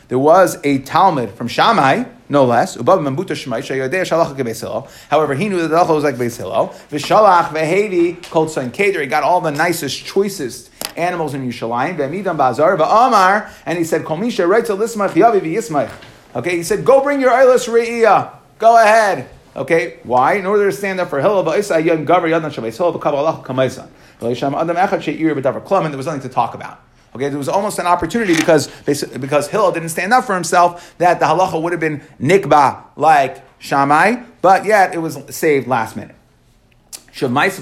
There 0.08 0.19
was 0.19 0.58
a 0.63 0.77
Talmud 0.79 1.32
from 1.32 1.47
Shammai, 1.47 2.03
no 2.34 2.43
less. 2.43 2.76
However, 2.76 3.06
he 5.36 5.50
knew 5.50 5.62
that 5.62 5.67
the 5.69 5.78
halacha 5.78 5.96
was 5.96 6.04
like 6.04 6.15
Beis 6.15 6.36
Hillel. 6.36 6.76
V'shalach 6.91 7.50
v'hevi 7.50 8.22
kol 8.30 8.48
tzayin 8.48 8.72
keder. 8.72 9.00
He 9.00 9.08
got 9.08 9.24
all 9.24 9.39
the 9.39 9.52
nicest, 9.52 10.04
choicest 10.04 10.69
animals 10.98 11.34
in 11.34 11.48
Yerushalayim. 11.48 11.96
V'midam 11.96 12.36
bazar 12.36 12.76
v'amar, 12.76 13.50
and 13.65 13.78
he 13.78 13.84
said, 13.86 14.04
"Kol 14.04 14.17
misha 14.17 14.46
right 14.46 14.65
to 14.65 14.76
lismach 14.76 15.12
yavi 15.12 15.39
v'yismach." 15.39 15.91
Okay, 16.36 16.58
he 16.58 16.63
said, 16.63 16.84
"Go 16.84 17.02
bring 17.02 17.22
your 17.22 17.32
eilis 17.32 17.69
re'iyah. 17.69 18.32
Go 18.60 18.76
ahead." 18.76 19.30
Okay, 19.56 20.00
why? 20.04 20.34
In 20.34 20.48
order 20.48 20.69
to 20.72 20.76
stand 20.76 21.00
up 21.00 21.10
for 21.10 21.22
Hillel, 21.22 21.43
v'isa 21.46 21.84
yom 21.86 22.06
gavar 22.06 22.24
yadan 22.24 22.52
shabeis 22.52 22.76
Hillel 22.76 23.00
v'kav 23.00 23.13
halacha 23.13 23.46
kamaisan. 23.46 23.88
There 24.19 24.30
was 24.30 24.41
nothing 26.06 26.22
to 26.22 26.30
talk 26.30 26.54
about. 26.54 26.80
Okay, 27.15 27.30
there 27.30 27.38
was 27.38 27.49
almost 27.49 27.78
an 27.78 27.86
opportunity 27.86 28.36
because 28.36 28.67
because 28.86 29.47
Hillel 29.47 29.71
didn't 29.71 29.89
stand 29.89 30.13
up 30.13 30.26
for 30.26 30.34
himself 30.34 30.95
that 30.97 31.19
the 31.19 31.26
halacha 31.26 31.62
would 31.62 31.71
have 31.71 31.80
been 31.80 32.02
nikba 32.19 32.86
like 32.95 33.43
Shammai, 33.60 34.23
but 34.41 34.65
yet 34.65 34.95
it 34.95 34.97
was 34.97 35.19
saved 35.30 35.67
last 35.67 35.95
minute. 35.95 36.15
Another 37.21 37.43
story 37.43 37.60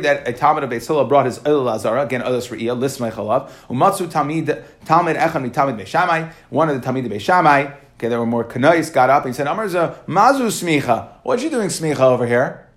that 0.00 0.28
a 0.28 0.32
Talmud 0.34 0.62
of 0.62 0.70
Beis 0.70 0.86
Hillel 0.86 1.06
brought 1.06 1.24
his 1.24 1.38
Elul 1.38 1.72
Azara 1.72 2.04
again 2.04 2.20
Elis 2.20 2.48
Re'iyah 2.48 2.78
Lismay 2.78 3.10
Chalav 3.10 3.50
Talmid 3.68 4.62
Talmid 4.84 5.16
Echad 5.16 5.50
Talmid 5.54 5.80
Beis 5.80 5.86
Shammai 5.86 6.30
one 6.50 6.68
of 6.68 6.78
the 6.80 6.86
Talmid 6.86 7.08
Beis 7.08 7.22
Shammai 7.22 7.72
okay 7.96 8.08
there 8.08 8.18
were 8.18 8.26
more 8.26 8.44
Kanais 8.44 8.92
got 8.92 9.08
up 9.08 9.24
and 9.24 9.34
said 9.34 9.46
Amar 9.46 9.64
Mazu 9.66 9.96
Smicha 10.06 11.08
what 11.22 11.40
are 11.40 11.42
you 11.42 11.48
doing 11.48 11.68
Smicha 11.68 12.00
over 12.00 12.26
here 12.26 12.68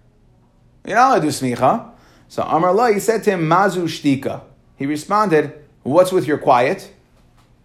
you're 0.87 0.95
not 0.95 1.09
allowed 1.09 1.19
to 1.19 1.23
do 1.23 1.27
Smicha 1.27 1.91
so 2.35 2.43
Amar 2.43 2.71
Allah, 2.71 2.91
he 2.91 2.99
said 2.99 3.23
to 3.23 3.31
him, 3.31 3.47
Mazu 3.47 3.83
Shtika. 3.83 4.41
He 4.75 4.85
responded, 4.85 5.57
What's 5.83 6.11
with 6.11 6.27
your 6.27 6.37
quiet? 6.37 6.91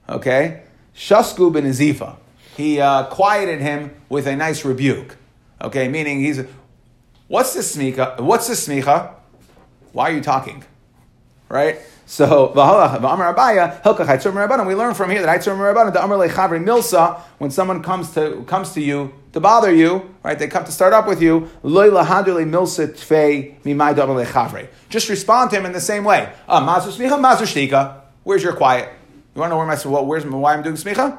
Okay. 0.08 0.62
Shasku 0.94 1.52
ben 1.52 1.64
Azifa. 1.64 2.18
He 2.56 2.80
uh, 2.80 3.06
quieted 3.06 3.60
him 3.60 4.00
with 4.08 4.28
a 4.28 4.36
nice 4.36 4.64
rebuke. 4.64 5.16
Okay, 5.60 5.88
meaning 5.88 6.20
he's, 6.20 6.44
What's 7.26 7.52
this 7.54 7.76
smicha? 7.76 8.20
What's 8.20 8.46
this 8.46 8.68
smicha? 8.68 9.12
Why 9.90 10.10
are 10.10 10.14
you 10.14 10.20
talking? 10.20 10.62
Right? 11.50 11.80
So. 12.06 12.52
We 12.54 12.62
learn 14.74 14.94
from 14.94 15.10
here 15.10 15.22
that 15.22 15.42
milsa, 15.42 17.20
when 17.38 17.50
someone 17.50 17.82
comes 17.82 18.14
to, 18.14 18.44
comes 18.44 18.72
to 18.72 18.80
you 18.80 19.12
to 19.32 19.40
bother 19.40 19.72
you, 19.72 20.14
right, 20.22 20.38
they 20.38 20.48
come 20.48 20.64
to 20.64 20.72
start 20.72 20.92
up 20.92 21.06
with 21.06 21.20
you. 21.20 21.48
Just 24.88 25.08
respond 25.08 25.50
to 25.50 25.56
him 25.56 25.66
in 25.66 25.72
the 25.72 25.80
same 25.80 26.04
way. 26.04 26.32
Ah. 26.48 28.00
Where's 28.22 28.42
your 28.42 28.52
quiet? 28.54 28.88
You 29.34 29.40
want 29.40 29.50
to 29.50 29.54
know 29.54 29.58
where 29.58 29.66
my, 29.66 29.78
well, 29.84 30.06
where's, 30.06 30.24
why 30.26 30.54
I'm 30.54 30.62
doing 30.62 30.76
smicha? 30.76 31.18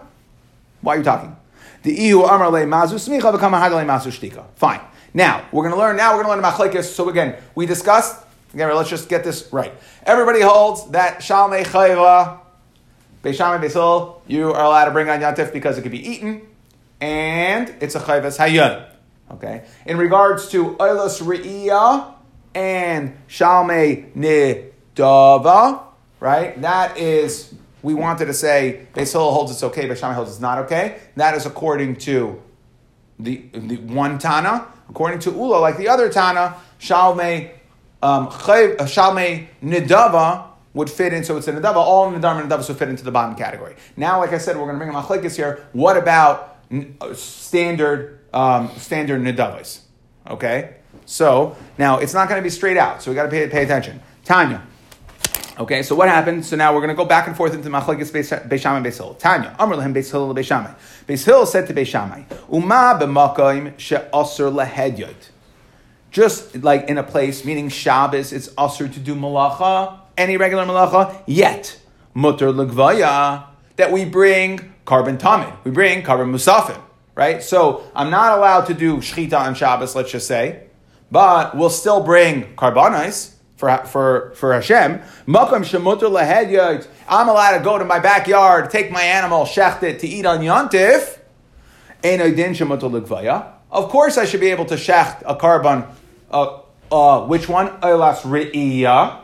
Why 0.82 0.96
are 0.96 0.98
you 0.98 1.04
talking? 1.04 1.36
The 1.84 1.98
ihu 1.98 2.24
amar 2.24 2.52
le 2.52 2.65
mazu 2.65 2.96
smicha, 2.96 3.34
v'kama 3.34 3.60
hadu 3.62 3.76
le 3.76 3.86
mazu 3.86 4.12
shtika. 4.12 4.46
Fine. 4.56 4.82
Now, 5.13 5.46
we're 5.52 5.63
going 5.63 5.74
to 5.74 5.80
learn, 5.80 5.98
now 5.98 6.15
we're 6.15 6.24
going 6.24 6.41
to 6.41 6.48
learn 6.48 6.54
machlekes. 6.54 6.84
So 6.84 7.10
again, 7.10 7.36
we 7.56 7.65
discussed, 7.65 8.24
again, 8.54 8.76
let's 8.76 8.90
just 8.90 9.10
get 9.10 9.24
this 9.24 9.52
right. 9.52 9.74
Everybody 10.04 10.42
holds 10.42 10.90
that 10.92 11.20
Shalmei 11.20 11.64
Chayva, 11.64 12.40
Beishamei 13.24 13.62
Beisil, 13.62 14.20
you 14.28 14.52
are 14.52 14.64
allowed 14.64 14.86
to 14.86 14.92
bring 14.92 15.10
on 15.10 15.20
Yantif 15.20 15.54
because 15.54 15.78
it 15.78 15.84
could 15.84 15.92
be 15.92 16.08
eaten, 16.08 16.42
and 17.00 17.74
it's 17.80 17.96
a 17.96 18.00
Chayvas 18.00 18.38
Hayyan. 18.38 18.88
Okay? 19.32 19.64
In 19.86 19.98
regards 19.98 20.50
to 20.50 20.76
Eilas 20.76 21.22
Re'iyah 21.22 22.14
and 22.56 23.18
Shalmei 23.28 24.12
Nidava, 24.14 25.84
right? 26.20 26.60
That 26.62 26.98
is, 26.98 27.54
we 27.82 27.94
wanted 27.94 28.26
to 28.26 28.34
say 28.34 28.88
Beisil 28.94 29.32
holds 29.32 29.52
it's 29.52 29.64
okay, 29.64 29.88
Beishamei 29.88 30.16
holds 30.16 30.32
it's 30.32 30.40
not 30.40 30.58
okay. 30.60 31.00
That 31.16 31.36
is 31.36 31.46
according 31.46 31.98
to 31.98 32.42
the, 33.20 33.44
the 33.54 33.78
one 33.78 34.18
Tana. 34.18 34.68
According 34.90 35.20
to 35.20 35.32
Ula, 35.32 35.58
like 35.58 35.78
the 35.78 35.88
other 35.88 36.10
Tana, 36.10 36.58
Shalmei 36.80 37.52
um, 38.02 38.28
Shalmei 38.28 39.48
Nidava 39.64 40.48
would 40.74 40.90
fit 40.90 41.14
in, 41.14 41.24
so 41.24 41.38
it's 41.38 41.48
a 41.48 41.54
Nidava, 41.54 41.76
all 41.76 42.12
Nidava 42.12 42.42
and 42.42 42.50
Nidavas 42.50 42.68
would 42.70 42.78
fit 42.78 42.90
into 42.90 43.04
the 43.04 43.12
bottom 43.12 43.36
category. 43.36 43.76
Now, 43.98 44.20
like 44.20 44.32
I 44.32 44.38
said, 44.38 44.56
we're 44.56 44.66
going 44.66 44.80
to 44.80 44.86
bring 44.86 44.90
a 44.90 44.94
Machlekes 44.94 45.36
here. 45.36 45.68
What 45.74 45.98
about 45.98 46.60
uh, 46.72 47.14
standard, 47.14 48.20
um, 48.34 48.70
standard 48.78 49.22
Nidavas? 49.22 49.82
Okay? 50.28 50.76
So, 51.06 51.58
now, 51.78 51.98
it's 52.00 52.14
not 52.14 52.30
going 52.30 52.40
to 52.40 52.44
be 52.44 52.50
straight 52.50 52.78
out, 52.78 53.02
so 53.02 53.12
we 53.12 53.16
got 53.16 53.24
to 53.24 53.30
pay, 53.30 53.48
pay 53.50 53.64
attention. 53.64 54.02
Tanya. 54.24 54.66
Okay, 55.60 55.84
so 55.84 55.96
what 55.96 56.08
happened? 56.08 56.46
So 56.46 56.56
now 56.56 56.74
we're 56.74 56.80
going 56.80 56.90
to 56.90 56.96
go 56.96 57.06
back 57.06 57.28
and 57.28 57.36
forth 57.36 57.54
into 57.54 57.70
Machlekes 57.70 58.10
Beishamai 58.12 58.78
and 58.78 58.86
Beis 58.86 59.20
Tanya, 59.20 59.56
Amr 59.60 59.76
lehem 59.76 59.94
Beis 59.94 60.10
Hillel 60.10 60.34
Beishamai. 60.34 60.74
Beis 61.06 61.26
Hillel 61.26 61.46
said 61.46 61.68
to 61.68 61.74
Beishamai, 61.74 62.26
Uma 62.52 62.98
b'makoim 63.00 63.78
she'asr 63.78 64.50
lehedyot. 64.50 65.31
Just 66.12 66.58
like 66.58 66.89
in 66.89 66.97
a 66.97 67.04
place, 67.04 67.45
meaning 67.45 67.69
Shabbos, 67.69 68.34
it's 68.34 68.50
asr 68.50 68.93
to 68.93 69.00
do 69.00 69.15
malacha, 69.15 70.00
any 70.17 70.38
regular 70.38 70.65
malacha, 70.65 71.24
yet 71.26 71.80
mutter 72.13 72.52
legvaya, 72.52 73.45
that 73.78 73.91
we 73.91 74.06
bring 74.06 74.74
korban 74.86 75.17
tamid, 75.17 75.56
we 75.63 75.71
bring 75.71 76.04
korban 76.04 76.30
musafim, 76.32 76.80
right? 77.15 77.41
So 77.41 77.89
I'm 77.95 78.10
not 78.10 78.38
allowed 78.38 78.65
to 78.65 78.74
do 78.74 78.97
shchita 78.97 79.39
on 79.39 79.56
Shabbos, 79.56 79.95
let's 79.95 80.12
just 80.12 80.28
say, 80.28 80.67
but 81.10 81.56
we'll 81.56 81.69
still 81.69 82.04
bring 82.04 82.56
carbonis, 82.56 83.36
for, 83.62 83.78
for, 83.86 84.32
for 84.34 84.54
Hashem. 84.54 85.02
Makam 85.28 85.63
shemuter 85.63 86.10
lehedyot. 86.10 86.88
I'm 87.08 87.30
allowed 87.30 87.60
to 87.60 87.63
go 87.63 87.78
to 87.78 87.86
my 87.86 88.00
backyard, 88.00 88.71
take 88.71 88.91
my 88.91 89.04
animal, 89.04 89.45
shecht 89.45 89.84
it 89.84 90.00
to 90.00 90.08
eat 90.08 90.26
on 90.26 90.39
Yontif. 90.39 91.19
Of 93.71 93.89
course, 93.89 94.17
I 94.17 94.26
should 94.26 94.39
be 94.39 94.50
able 94.50 94.65
to 94.65 94.74
shecht 94.74 95.21
a 95.28 95.36
korban. 95.36 95.88
Uh, 96.32 96.62
uh, 96.91 97.26
which 97.28 97.48
one? 97.48 97.67
Eilas 97.82 98.22
re'iyah. 98.22 99.20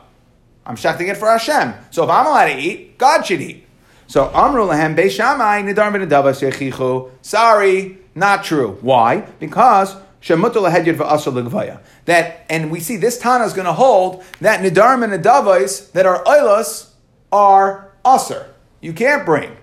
I'm 0.66 0.76
shechting 0.76 1.10
it 1.10 1.18
for 1.18 1.30
Hashem. 1.30 1.74
So 1.92 2.04
if 2.04 2.10
I'm 2.10 2.26
allowed 2.26 2.48
to 2.48 2.60
eat, 2.60 2.98
God 2.98 3.26
should 3.26 3.42
eat. 3.42 3.66
So 4.08 4.30
Amru 4.34 4.64
lahem 4.64 4.96
beishamai 4.96 5.64
nidar 5.64 5.92
yechichu. 5.92 7.10
Sorry, 7.22 7.98
not 8.16 8.44
true. 8.44 8.78
Why? 8.82 9.22
Because 9.40 9.96
that 12.06 12.46
and 12.50 12.72
we 12.72 12.80
see 12.80 12.98
this 12.98 13.18
Tana 13.18 13.46
is 13.46 13.54
going 13.54 13.66
to 13.66 13.74
hold 13.74 14.24
that 14.42 14.60
nidarim 14.62 15.04
and 15.04 15.14
nidavais 15.24 15.92
that 15.94 16.06
are 16.06 16.24
oilas 16.24 16.90
are 17.32 17.92
aser. 18.06 18.54
You 18.82 18.94
can't 18.94 19.26
bring. 19.26 19.56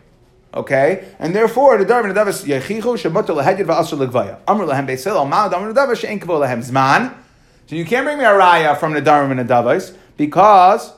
Okay, 0.54 1.08
and 1.18 1.34
therefore 1.34 1.76
the 1.76 1.84
nidarim 1.84 2.04
and 2.04 2.14
nidavais 2.14 2.44
yechichu 2.46 2.96
shemutal 2.96 3.42
lehedyed 3.42 3.66
va'aser 3.66 3.98
legvaya. 4.06 4.38
Amr 4.46 4.64
lehem 4.64 4.86
beisil 4.86 5.16
al 5.16 5.50
damar 5.50 5.72
nidavais 5.72 5.98
she'en 6.00 6.20
kavol 6.20 6.40
lehem 6.40 6.62
zman. 6.62 7.12
So 7.66 7.76
you 7.76 7.84
can't 7.84 8.04
bring 8.04 8.18
me 8.18 8.24
a 8.24 8.28
raya 8.28 8.76
from 8.78 8.94
nidarim 8.94 9.30
and 9.30 9.48
nidavais 9.48 9.96
because. 10.16 10.92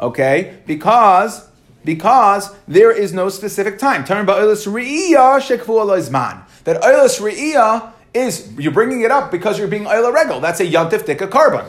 Okay, 0.00 0.58
because 0.66 1.48
because 1.84 2.54
there 2.68 2.92
is 2.92 3.12
no 3.12 3.28
specific 3.28 3.78
time. 3.78 4.04
Turn 4.04 4.20
about 4.20 4.40
olas 4.42 4.72
riya 4.72 5.40
shaqfuloisman 5.40 6.44
that 6.68 6.82
Eilis 6.82 7.18
Re'iyah 7.18 7.92
is, 8.12 8.52
you're 8.58 8.72
bringing 8.72 9.00
it 9.00 9.10
up 9.10 9.30
because 9.30 9.58
you're 9.58 9.68
being 9.68 9.84
Eila 9.84 10.12
Regal. 10.12 10.38
That's 10.38 10.60
a 10.60 10.66
Yantif 10.66 11.06
Dika 11.06 11.28
korban. 11.30 11.66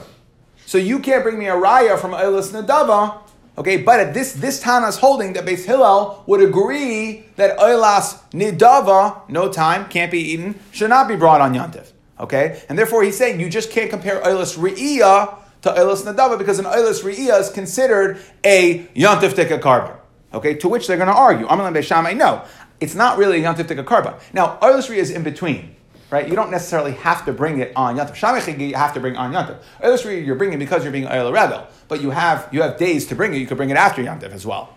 So 0.65 0.77
you 0.77 0.99
can't 0.99 1.23
bring 1.23 1.39
me 1.39 1.47
a 1.47 1.53
Raya 1.53 1.97
from 1.97 2.11
Eilis 2.11 2.51
Nadava. 2.51 3.19
Okay, 3.57 3.77
but 3.77 4.01
at 4.01 4.13
this 4.13 4.33
this 4.33 4.61
Tana's 4.61 4.97
holding 4.97 5.33
that 5.33 5.45
Beis 5.45 5.65
Hillel 5.65 6.23
would 6.27 6.41
agree 6.41 7.25
that 7.37 7.57
Eilas 7.57 8.19
Nidava, 8.31 9.29
no 9.29 9.49
time, 9.49 9.87
can't 9.87 10.11
be 10.11 10.19
eaten, 10.19 10.59
should 10.71 10.89
not 10.89 11.07
be 11.07 11.15
brought 11.15 11.39
on 11.39 11.53
Yantif. 11.53 11.93
Okay, 12.19 12.61
and 12.67 12.77
therefore 12.77 13.03
he's 13.03 13.17
saying 13.17 13.39
you 13.39 13.49
just 13.49 13.71
can't 13.71 13.89
compare 13.89 14.21
Eilis 14.21 14.57
Re'iyah 14.57 15.37
to 15.61 15.69
Eilis 15.69 16.03
Nadava 16.03 16.37
because 16.37 16.59
an 16.59 16.65
Eilis 16.65 17.03
Re'iyah 17.03 17.39
is 17.39 17.49
considered 17.49 18.19
a 18.43 18.79
Yantif 18.95 19.33
Dika 19.33 19.59
korban. 19.59 19.95
Okay, 20.33 20.53
to 20.55 20.69
which 20.69 20.85
they're 20.87 20.97
going 20.97 21.09
to 21.09 21.15
argue. 21.15 21.47
Amalan 21.47 21.73
Beishamai, 21.73 22.15
no, 22.15 22.43
it's 22.79 22.95
not 22.95 23.17
really 23.17 23.41
Yantif 23.41 23.67
Tika 23.67 23.83
Karban. 23.83 24.19
Now, 24.33 24.57
Oilisri 24.61 24.97
is 24.97 25.09
in 25.09 25.23
between, 25.23 25.75
right? 26.11 26.27
You 26.27 26.35
don't 26.35 26.51
necessarily 26.51 26.91
have 26.91 27.25
to 27.25 27.33
bring 27.33 27.59
it 27.59 27.73
on 27.75 27.97
Yantif. 27.97 28.15
Shamechigi, 28.15 28.69
you 28.69 28.75
have 28.75 28.93
to 28.93 28.99
bring 28.99 29.15
on 29.15 29.33
Yantif. 29.33 29.59
Oilisri, 29.81 30.25
you're 30.25 30.35
bringing 30.35 30.59
because 30.59 30.83
you're 30.83 30.91
being 30.91 31.07
Oil 31.07 31.31
Rebel, 31.31 31.67
but 31.87 32.01
you 32.01 32.11
have, 32.11 32.47
you 32.51 32.61
have 32.61 32.77
days 32.77 33.07
to 33.07 33.15
bring 33.15 33.33
it. 33.33 33.37
You 33.37 33.47
could 33.47 33.57
bring 33.57 33.69
it 33.69 33.77
after 33.77 34.03
Yantif 34.03 34.31
as 34.31 34.45
well. 34.45 34.75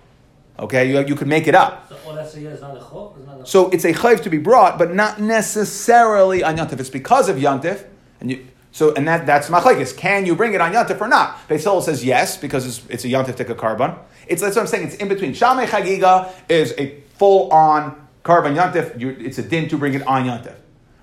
Okay, 0.58 0.90
you, 0.90 1.04
you 1.06 1.14
could 1.14 1.28
make 1.28 1.48
it 1.48 1.54
up. 1.54 1.88
So, 1.88 1.96
oh, 2.06 2.14
that's 2.14 2.34
a, 2.34 2.46
it's 2.46 2.60
not 2.60 2.76
a 2.76 2.80
chok, 2.80 3.16
it's 3.18 3.26
not 3.26 3.40
a 3.40 3.46
so 3.46 3.70
it's 3.70 3.84
a 3.84 3.92
chayv 3.92 4.22
to 4.22 4.30
be 4.30 4.38
brought, 4.38 4.78
but 4.78 4.94
not 4.94 5.20
necessarily 5.20 6.42
on 6.42 6.56
Yantif. 6.56 6.78
It's 6.78 6.90
because 6.90 7.28
of 7.28 7.36
Yantif, 7.36 7.86
and 8.20 8.30
you, 8.30 8.46
so, 8.70 8.94
and 8.94 9.06
that, 9.08 9.26
that's 9.26 9.48
machlekes. 9.48 9.96
Can 9.96 10.24
you 10.26 10.34
bring 10.34 10.54
it 10.54 10.60
on 10.60 10.72
Yantif 10.72 11.00
or 11.00 11.08
not? 11.08 11.46
Beis 11.48 11.82
says 11.82 12.04
yes, 12.04 12.36
because 12.36 12.66
it's, 12.66 12.88
it's 12.88 13.04
a 13.04 13.08
Yantif 13.08 13.36
Tika 13.36 13.54
korban. 13.54 13.98
It's 14.26 14.40
that's 14.40 14.56
what 14.56 14.62
I'm 14.62 14.68
saying. 14.68 14.88
It's 14.88 14.96
in 14.96 15.08
between. 15.08 15.32
Shamei 15.32 15.66
Chagiga 15.66 16.32
is 16.48 16.74
a 16.78 17.00
full 17.18 17.50
on 17.52 18.08
korban 18.24 18.56
Yantif. 18.56 19.00
it's 19.20 19.38
a 19.38 19.42
din 19.42 19.68
to 19.68 19.76
bring 19.76 19.94
it 19.94 20.06
on 20.06 20.24
Yantif, 20.24 20.54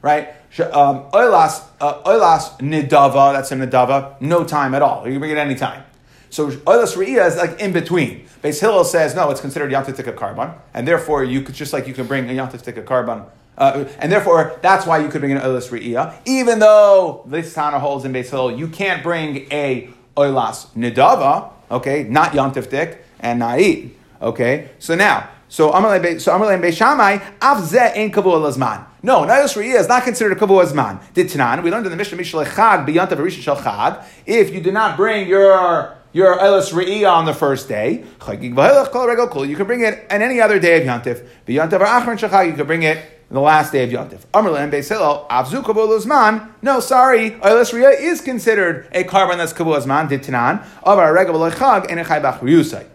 right? 0.01 0.29
Um, 0.59 1.11
oilas, 1.11 1.63
uh, 1.79 2.01
oilas 2.03 2.59
nidava. 2.59 3.33
That's 3.33 3.51
a 3.51 3.55
nidava. 3.55 4.19
No 4.21 4.43
time 4.43 4.73
at 4.73 4.81
all. 4.81 5.05
You 5.05 5.13
can 5.13 5.19
bring 5.19 5.31
it 5.31 5.37
any 5.37 5.55
time. 5.55 5.83
So 6.29 6.51
oilas 6.51 6.95
re'iyah 6.95 7.27
is 7.27 7.37
like 7.37 7.59
in 7.59 7.73
between. 7.73 8.25
Beis 8.43 8.61
Hillel 8.61 8.83
says 8.83 9.15
no, 9.15 9.29
it's 9.31 9.41
considered 9.41 9.71
Yantif 9.71 9.97
Tika 9.97 10.13
korban, 10.13 10.55
and 10.73 10.87
therefore 10.87 11.23
you 11.23 11.41
could 11.41 11.55
just 11.55 11.73
like 11.73 11.87
you 11.87 11.93
can 11.93 12.07
bring 12.07 12.29
a 12.29 12.33
Yantif 12.33 12.61
Tika 12.61 12.83
korban 12.83 13.25
uh, 13.59 13.85
and 13.99 14.09
therefore, 14.09 14.57
that's 14.61 14.85
why 14.85 14.99
you 14.99 15.09
could 15.09 15.19
bring 15.19 15.33
an 15.33 15.39
oilas 15.39 15.69
re'iyah. 15.69 16.15
Even 16.25 16.59
though 16.59 17.23
this 17.27 17.53
Tana 17.53 17.77
holds 17.77 18.05
in 18.05 18.13
Beis 18.13 18.29
Hillel, 18.29 18.57
you 18.57 18.69
can't 18.69 19.03
bring 19.03 19.51
a 19.51 19.89
oilas 20.15 20.67
nidava, 20.75 21.51
okay, 21.69 22.03
not 22.03 22.31
yontif 22.31 22.69
dik 22.69 23.03
and 23.19 23.41
na'id, 23.41 23.91
okay. 24.21 24.69
So 24.79 24.95
now, 24.95 25.29
so 25.49 25.71
Amalei 25.71 26.21
so 26.21 26.31
Amalei 26.31 26.59
Beishamai 26.61 27.21
avze 27.39 27.95
in 27.97 28.11
kavu 28.11 28.31
lazman. 28.31 28.85
No, 29.03 29.21
Nailas 29.21 29.55
Re'iyah 29.55 29.79
is 29.79 29.87
not 29.89 30.03
considered 30.03 30.37
a 30.37 30.39
kavu 30.39 30.63
azman. 30.63 31.01
Did 31.13 31.27
Tanan? 31.27 31.61
We 31.61 31.69
learned 31.69 31.85
in 31.85 31.91
the 31.91 31.97
Mishnah 31.97 32.17
beyond 32.17 33.11
the 33.11 33.29
Shel 33.31 33.57
Chag. 33.57 34.05
If 34.25 34.53
you 34.53 34.61
do 34.61 34.71
not 34.71 34.95
bring 34.95 35.27
your 35.27 35.98
your 36.11 36.39
Elis 36.39 36.71
Re'iyah 36.71 37.11
on 37.11 37.25
the 37.25 37.33
first 37.33 37.67
day, 37.67 38.03
you 38.03 39.55
can 39.55 39.65
bring 39.67 39.81
it 39.81 40.11
on 40.11 40.21
any 40.21 40.41
other 40.41 40.59
day 40.59 40.81
of 40.81 40.87
Yantif. 40.87 41.27
Beyond 41.45 41.71
Achron 41.71 42.17
Shachag, 42.17 42.47
you 42.47 42.53
can 42.53 42.65
bring 42.65 42.83
it 42.83 42.97
on 43.29 43.35
the 43.35 43.41
last 43.41 43.71
day 43.71 43.83
of 43.83 43.91
Yontif. 43.91 44.25
Amrlan 44.33 44.71
Beis 44.71 44.89
Hillel, 44.89 45.27
Avzu 45.29 46.47
No, 46.63 46.79
sorry, 46.79 47.31
Oilis 47.31 47.73
Riyah 47.73 47.99
is 47.99 48.21
considered 48.21 48.87
a 48.91 49.03
korban 49.03 49.37
that's 49.37 49.53
Kabul 49.53 49.73
Uzman, 49.73 50.09
Ditanan, 50.09 50.65
of 50.83 50.97
our 50.97 51.13
Regabal 51.13 51.51
Chag, 51.51 51.85
and 51.89 51.99
Echai 51.99 52.85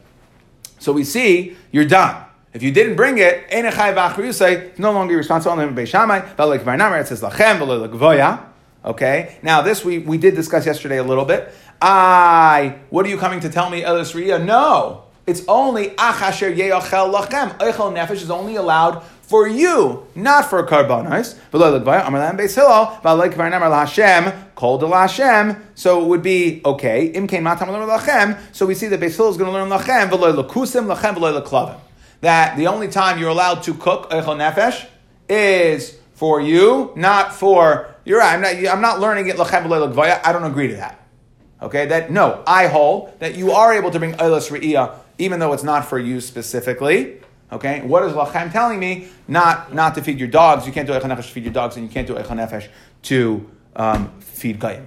So 0.79 0.93
we 0.93 1.05
see, 1.05 1.57
you're 1.71 1.85
done. 1.85 2.25
If 2.53 2.63
you 2.63 2.73
didn't 2.73 2.97
bring 2.97 3.19
it, 3.19 3.49
Enechai 3.51 3.95
Bach 3.95 4.79
no 4.79 4.93
longer 4.93 5.17
responsible. 5.17 5.57
Beis 5.57 5.89
Shammai, 5.89 6.35
Balak 6.35 6.63
Varnamar, 6.63 7.01
it 7.01 7.09
says 7.09 7.21
Lachem, 7.21 7.59
Balak 7.61 8.41
Okay, 8.85 9.39
now 9.43 9.63
this 9.63 9.83
we, 9.83 9.99
we 9.99 10.19
did 10.19 10.35
discuss 10.35 10.67
yesterday 10.67 10.99
a 10.99 11.03
little 11.03 11.25
bit. 11.25 11.53
I, 11.87 12.79
what 12.89 13.05
are 13.05 13.11
you 13.11 13.19
coming 13.19 13.41
to 13.41 13.51
tell 13.51 13.69
me, 13.69 13.85
Elis 13.85 14.13
Riyah? 14.13 14.43
No, 14.43 15.05
it's 15.27 15.43
only 15.47 15.91
Achasher 15.91 16.57
Yeachel 16.57 17.13
Lachem. 17.13 17.59
Eichel 17.59 17.93
Nefesh 17.93 18.23
is 18.23 18.31
only 18.31 18.57
allowed 18.57 19.05
for 19.21 19.47
you, 19.47 20.07
not 20.15 20.49
for 20.49 20.67
karbanos. 20.67 21.37
So 25.75 26.03
it 26.03 26.09
would 26.09 26.23
be 26.23 26.63
okay. 26.65 27.13
So 28.53 28.67
we 28.67 28.75
see 28.75 28.89
that 28.89 29.01
Beis 29.01 29.17
Hillel 29.17 29.31
is 29.31 29.37
going 29.37 29.53
to 29.53 29.53
learn 29.53 29.69
lachem 29.69 30.11
That 32.23 32.57
the 32.57 32.67
only 32.67 32.89
time 32.89 33.19
you're 33.19 33.29
allowed 33.29 33.63
to 33.65 33.75
cook 33.75 34.11
eichel 34.11 34.39
nefesh 34.39 34.87
is 35.29 35.99
for 36.15 36.41
you, 36.41 36.95
not 36.97 37.35
for 37.35 37.95
you're 38.07 38.21
right. 38.21 38.35
I'm 38.35 38.41
not. 38.41 38.55
I'm 38.75 38.81
not 38.81 39.01
learning 39.01 39.29
it 39.29 39.37
lachem 39.37 40.25
I 40.25 40.33
don't 40.33 40.45
agree 40.45 40.69
to 40.69 40.77
that. 40.77 41.04
Okay, 41.63 41.87
that 41.87 42.11
no, 42.11 42.43
I 42.47 42.67
hold 42.67 43.19
that 43.21 43.37
you 43.37 43.53
are 43.53 43.73
able 43.73 43.91
to 43.91 43.99
bring 43.99 44.13
eilas 44.15 44.51
re'iyah 44.51 44.99
even 45.19 45.39
though 45.39 45.53
it's 45.53 45.63
not 45.63 45.87
for 45.87 45.99
you 45.99 46.21
specifically. 46.21 47.21
Okay, 47.53 47.83
what 47.83 48.03
is 48.05 48.13
Lachem 48.13 48.51
telling 48.51 48.81
me? 48.81 49.09
Not 49.29 49.73
not 49.73 49.95
to 49.95 50.03
feed 50.03 50.19
your 50.19 50.29
dogs. 50.29 50.67
You 50.67 50.73
can't 50.73 50.87
do 50.87 50.93
Eichan 50.93 51.03
Nefesh 51.03 51.29
to 51.29 51.33
feed 51.33 51.45
your 51.45 51.53
dogs, 51.53 51.77
and 51.77 51.87
you 51.87 51.93
can't 51.93 52.07
do 52.07 52.15
Eichan 52.15 52.37
Nefesh 52.37 52.69
to 53.03 53.49
um, 53.77 54.21
feed 54.21 54.59
Gayim. 54.59 54.87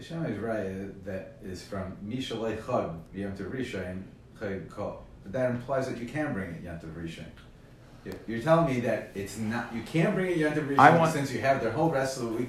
Shema 0.00 0.28
is 0.28 0.38
right. 0.38 1.04
That 1.04 1.38
is 1.42 1.62
from 1.64 1.96
Mishalei 2.06 2.60
Chag 2.62 2.96
Yom 3.14 3.32
Tov 3.32 3.50
Rishon 3.50 4.02
Chag 4.40 4.70
Kol. 4.70 5.04
But 5.24 5.32
that 5.32 5.50
implies 5.50 5.88
that 5.88 5.98
you 5.98 6.06
can 6.06 6.32
bring 6.32 6.50
it 6.50 6.62
Yom 6.62 6.78
Tov 6.78 6.94
Rishon. 6.94 7.26
You're 8.26 8.40
telling 8.40 8.72
me 8.72 8.80
that 8.80 9.10
it's 9.14 9.36
not. 9.36 9.74
You 9.74 9.82
can't 9.82 10.14
bring 10.14 10.30
it 10.30 10.38
Yom 10.38 10.52
Tov 10.52 10.76
Rishon 10.76 11.12
since 11.12 11.32
you 11.32 11.40
have 11.40 11.62
the 11.62 11.72
whole 11.72 11.90
rest 11.90 12.16
of 12.18 12.24
the 12.24 12.30
week 12.30 12.48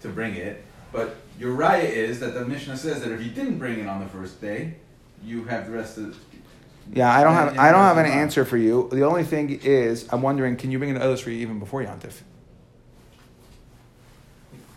to 0.00 0.08
bring 0.08 0.34
it. 0.34 0.64
But 0.94 1.16
your 1.40 1.56
raya 1.56 1.82
is 1.82 2.20
that 2.20 2.34
the 2.34 2.44
Mishnah 2.44 2.76
says 2.76 3.02
that 3.02 3.10
if 3.10 3.20
you 3.20 3.30
didn't 3.30 3.58
bring 3.58 3.80
it 3.80 3.88
on 3.88 3.98
the 3.98 4.06
first 4.06 4.40
day, 4.40 4.76
you 5.24 5.42
have 5.46 5.66
the 5.66 5.72
rest 5.72 5.98
of 5.98 6.16
yeah, 6.92 7.12
I 7.12 7.24
don't 7.24 7.32
have 7.32 7.58
I 7.58 7.72
don't 7.72 7.80
have 7.80 7.98
an 7.98 8.06
answer 8.06 8.44
for 8.44 8.56
you. 8.56 8.88
The 8.92 9.04
only 9.04 9.24
thing 9.24 9.58
is, 9.64 10.06
I'm 10.12 10.22
wondering, 10.22 10.56
can 10.56 10.70
you 10.70 10.78
bring 10.78 10.90
an 10.90 11.02
illustrator 11.02 11.40
even 11.40 11.58
before 11.58 11.82
Yantif? 11.82 12.20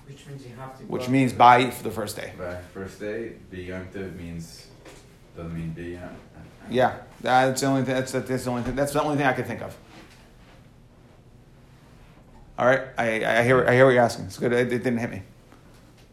Which 0.08 0.25
means 0.25 0.45
you 0.45 0.56
have 0.56 0.80
to. 0.80 0.86
Which 0.86 1.10
means 1.10 1.34
by 1.34 1.69
for 1.69 1.84
the 1.84 1.91
first 1.91 2.15
day. 2.15 2.34
By 2.38 2.62
first 2.73 2.99
day, 2.99 3.34
be 3.51 3.67
Yantif 3.67 4.15
means 4.15 4.67
doesn't 5.36 5.53
mean 5.53 5.71
be. 5.71 5.99
Yeah, 6.71 6.95
that's 7.21 7.62
the 7.62 7.67
only 7.67 7.84
thing. 7.84 7.93
That's, 7.93 8.12
that's 8.13 8.43
the 8.45 8.49
only 8.49 8.63
thing. 8.63 8.75
That's 8.75 8.93
the 8.93 9.03
only 9.03 9.17
thing 9.17 9.27
I 9.27 9.34
can 9.34 9.45
think 9.45 9.62
of. 9.62 9.77
All 12.58 12.65
right, 12.65 12.88
I, 12.97 13.39
I 13.39 13.43
hear 13.43 13.67
I 13.67 13.73
hear 13.73 13.86
what 13.86 13.91
you're 13.91 14.01
asking. 14.01 14.25
It's 14.25 14.39
good. 14.39 14.53
It, 14.53 14.73
it 14.73 14.84
didn't 14.84 14.97
hit 14.97 15.12
me. 15.12 15.21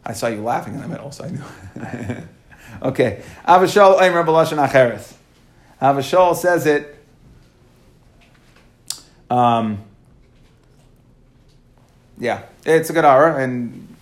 I 0.05 0.13
saw 0.13 0.27
you 0.27 0.41
laughing 0.41 0.75
in 0.75 0.81
the 0.81 0.87
middle, 0.87 1.11
so 1.11 1.25
I 1.25 1.29
knew. 1.31 2.17
Okay. 2.81 3.23
Abba 3.45 3.65
Shaul 3.65 3.97
Eimer 3.99 4.25
Balashon 4.25 4.57
Acheres. 4.67 5.13
Abba 5.79 6.01
Shaul 6.01 6.35
says 6.35 6.65
it. 6.65 6.93
Um, 9.29 9.81
yeah, 12.17 12.43
it's 12.65 12.89
a 12.89 12.93
good 12.93 13.05
hour, 13.05 13.37
and 13.39 13.95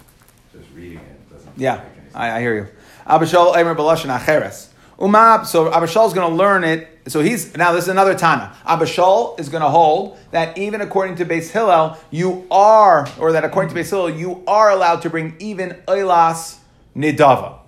Just 0.51 0.71
reading 0.73 0.97
it 0.97 1.31
doesn't. 1.31 1.51
yeah, 1.55 1.75
make 1.75 1.83
any 1.85 1.95
sense. 2.05 2.15
I, 2.15 2.37
I 2.37 2.39
hear 2.41 2.55
you. 2.55 2.67
Abba 3.05 3.25
Shaul 3.25 3.53
Eimer 3.55 3.75
Balashon 3.75 4.17
Acheres. 4.17 4.69
Umab, 4.97 5.45
so 5.45 5.71
Abba 5.71 5.85
Shaul 5.85 6.07
is 6.07 6.13
going 6.13 6.29
to 6.29 6.35
learn 6.35 6.63
it. 6.63 6.92
So 7.07 7.21
he's, 7.21 7.55
now 7.57 7.73
this 7.73 7.83
is 7.83 7.89
another 7.89 8.15
Tana. 8.15 8.55
Abba 8.65 8.85
Shaul 8.85 9.39
is 9.39 9.49
going 9.49 9.63
to 9.63 9.69
hold 9.69 10.17
that 10.31 10.57
even 10.57 10.81
according 10.81 11.17
to 11.17 11.25
Beis 11.25 11.49
Hillel, 11.49 11.97
you 12.11 12.47
are, 12.49 13.07
or 13.19 13.33
that 13.33 13.43
according 13.43 13.73
to 13.73 13.79
Beis 13.79 13.89
Hillel, 13.89 14.09
you 14.09 14.43
are 14.47 14.69
allowed 14.69 15.01
to 15.01 15.09
bring 15.09 15.35
even 15.39 15.71
Eilas 15.87 16.57
Nidava. 16.95 17.59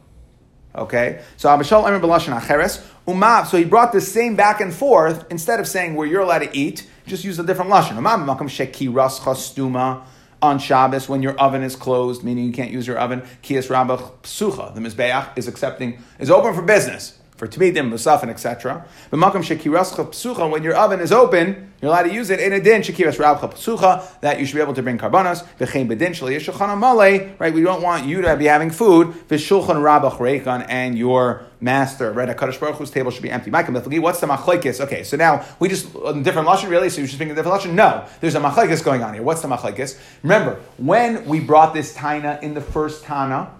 Okay? 0.74 1.22
So 1.38 1.50
Abba 1.50 1.64
Shaul 1.64 1.84
Eimer 1.84 2.02
Balashon 2.02 2.40
Acheres. 2.40 2.86
Umab, 3.08 3.46
so 3.46 3.58
he 3.58 3.66
brought 3.66 3.92
the 3.92 4.02
same 4.02 4.36
back 4.36 4.62
and 4.62 4.74
forth. 4.74 5.26
Instead 5.30 5.60
of 5.60 5.68
saying 5.68 5.96
where 5.96 6.08
you're 6.08 6.22
allowed 6.22 6.40
to 6.40 6.58
eat, 6.58 6.90
just 7.06 7.24
use 7.24 7.38
a 7.38 7.44
different 7.44 7.70
Lashon. 7.70 7.98
Umab, 7.98 8.26
Makam 8.26 8.50
Shekiras 8.50 9.20
Chastuma 9.20 10.04
on 10.42 10.60
Shabbos 10.60 11.08
when 11.10 11.22
your 11.22 11.38
oven 11.38 11.62
is 11.64 11.76
closed, 11.76 12.24
meaning 12.24 12.46
you 12.46 12.52
can't 12.52 12.72
use 12.72 12.88
your 12.88 12.98
oven. 12.98 13.22
Kias 13.44 13.70
Rabach 13.70 14.12
Psucha, 14.24 14.74
the 14.74 14.82
Mizbeach 14.82 15.38
is 15.38 15.48
accepting, 15.48 16.00
is 16.20 16.30
open 16.30 16.54
for 16.54 16.62
business, 16.62 17.20
for 17.36 17.48
Tmidim, 17.48 17.92
Musafin, 17.92 18.30
etc. 18.30 18.86
But 19.10 19.20
Makam 19.20 19.44
Shekirascha 19.44 20.08
Psucha, 20.08 20.50
when 20.50 20.64
your 20.64 20.76
oven 20.76 21.02
is 21.02 21.12
open, 21.12 21.74
you're 21.82 21.92
allowed 21.92 22.04
to 22.04 22.14
use 22.14 22.30
it 22.30 22.40
in 22.40 22.54
a 22.54 22.62
din, 22.62 22.82
Shekiras 22.82 23.18
Rabcha 23.18 23.52
Psucha, 23.54 24.20
that 24.22 24.40
you 24.40 24.46
should 24.46 24.56
be 24.56 24.62
able 24.62 24.74
to 24.74 24.82
bring 24.82 24.98
karbanos, 24.98 25.46
V'chein 25.60 25.88
Bedin 25.90 26.12
Shali 26.12 26.36
Yeshulchan 26.38 26.80
Male, 26.80 27.36
right? 27.38 27.54
We 27.54 27.62
don't 27.62 27.82
want 27.82 28.06
you 28.06 28.22
to 28.22 28.38
be 28.38 28.46
having 28.46 28.70
food, 28.70 29.10
V'shulchan 29.28 29.82
Rabach 29.82 30.18
Reikan, 30.18 30.66
and 30.70 30.98
your 30.98 31.46
master, 31.60 32.14
right? 32.14 32.30
A 32.30 32.34
Kadosh 32.34 32.60
Baruch 32.60 32.78
Hu's 32.78 32.92
table 32.92 33.12
should 33.12 33.24
be 33.24 33.32
empty. 33.32 33.52
Mithagi, 33.52 34.00
what's 34.00 34.22
the 34.22 34.28
machlekes? 34.28 34.80
Okay, 34.80 35.04
so 35.04 35.18
now 35.18 35.46
we 35.60 35.68
just 35.68 35.94
a 36.06 36.14
different 36.22 36.48
lashon, 36.48 36.70
really. 36.70 36.90
So 36.90 37.02
you 37.02 37.08
should 37.08 37.20
think 37.20 37.32
a 37.32 37.36
different 37.36 37.62
lashon? 37.62 37.74
No, 37.74 38.06
there's 38.22 38.36
a 38.36 38.40
machlekes 38.40 38.84
going 38.84 39.04
on 39.04 39.14
here. 39.14 39.24
What's 39.24 39.42
the 39.42 39.50
machlekes? 39.50 40.00
Remember 40.24 40.62
when 40.78 41.26
we 41.26 41.42
brought 41.42 41.74
this 41.74 41.94
taina 41.94 42.42
in 42.42 42.54
the 42.54 42.62
first 42.62 43.04
tana. 43.04 43.52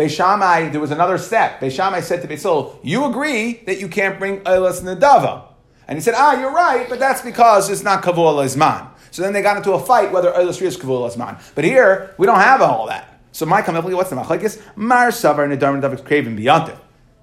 Beishamai, 0.00 0.72
there 0.72 0.80
was 0.80 0.90
another 0.90 1.18
step. 1.18 1.60
Beishamai 1.60 2.02
said 2.02 2.22
to 2.22 2.28
Beisol, 2.28 2.76
"You 2.82 3.04
agree 3.04 3.62
that 3.66 3.80
you 3.80 3.88
can't 3.88 4.18
bring 4.18 4.40
Eilas 4.40 4.80
Nadava," 4.80 5.42
and 5.86 5.98
he 5.98 6.02
said, 6.02 6.14
"Ah, 6.16 6.40
you're 6.40 6.52
right, 6.52 6.88
but 6.88 6.98
that's 6.98 7.20
because 7.20 7.68
it's 7.68 7.82
not 7.82 8.02
Kavul 8.02 8.34
Lezman." 8.36 8.86
So 9.10 9.20
then 9.22 9.34
they 9.34 9.42
got 9.42 9.58
into 9.58 9.72
a 9.72 9.78
fight 9.78 10.10
whether 10.10 10.32
Eilas 10.32 10.62
is 10.62 10.78
Kavul 10.78 11.06
Lezman. 11.06 11.38
But 11.54 11.64
here 11.64 12.14
we 12.16 12.26
don't 12.26 12.40
have 12.40 12.62
all 12.62 12.86
that. 12.86 13.20
So 13.32 13.44
my 13.44 13.60
comment, 13.60 13.84
what's 13.84 14.10
the 14.10 14.16
machlekes? 14.16 14.60
Mar 14.74 15.08
Savar 15.08 15.46
Nadar 15.46 15.78
Nadavik 15.78 16.04
Craven 16.04 16.34
Beyond 16.34 16.72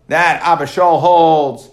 that 0.08 0.42
Abba 0.42 0.66
Shaul 0.66 1.02
holds 1.02 1.70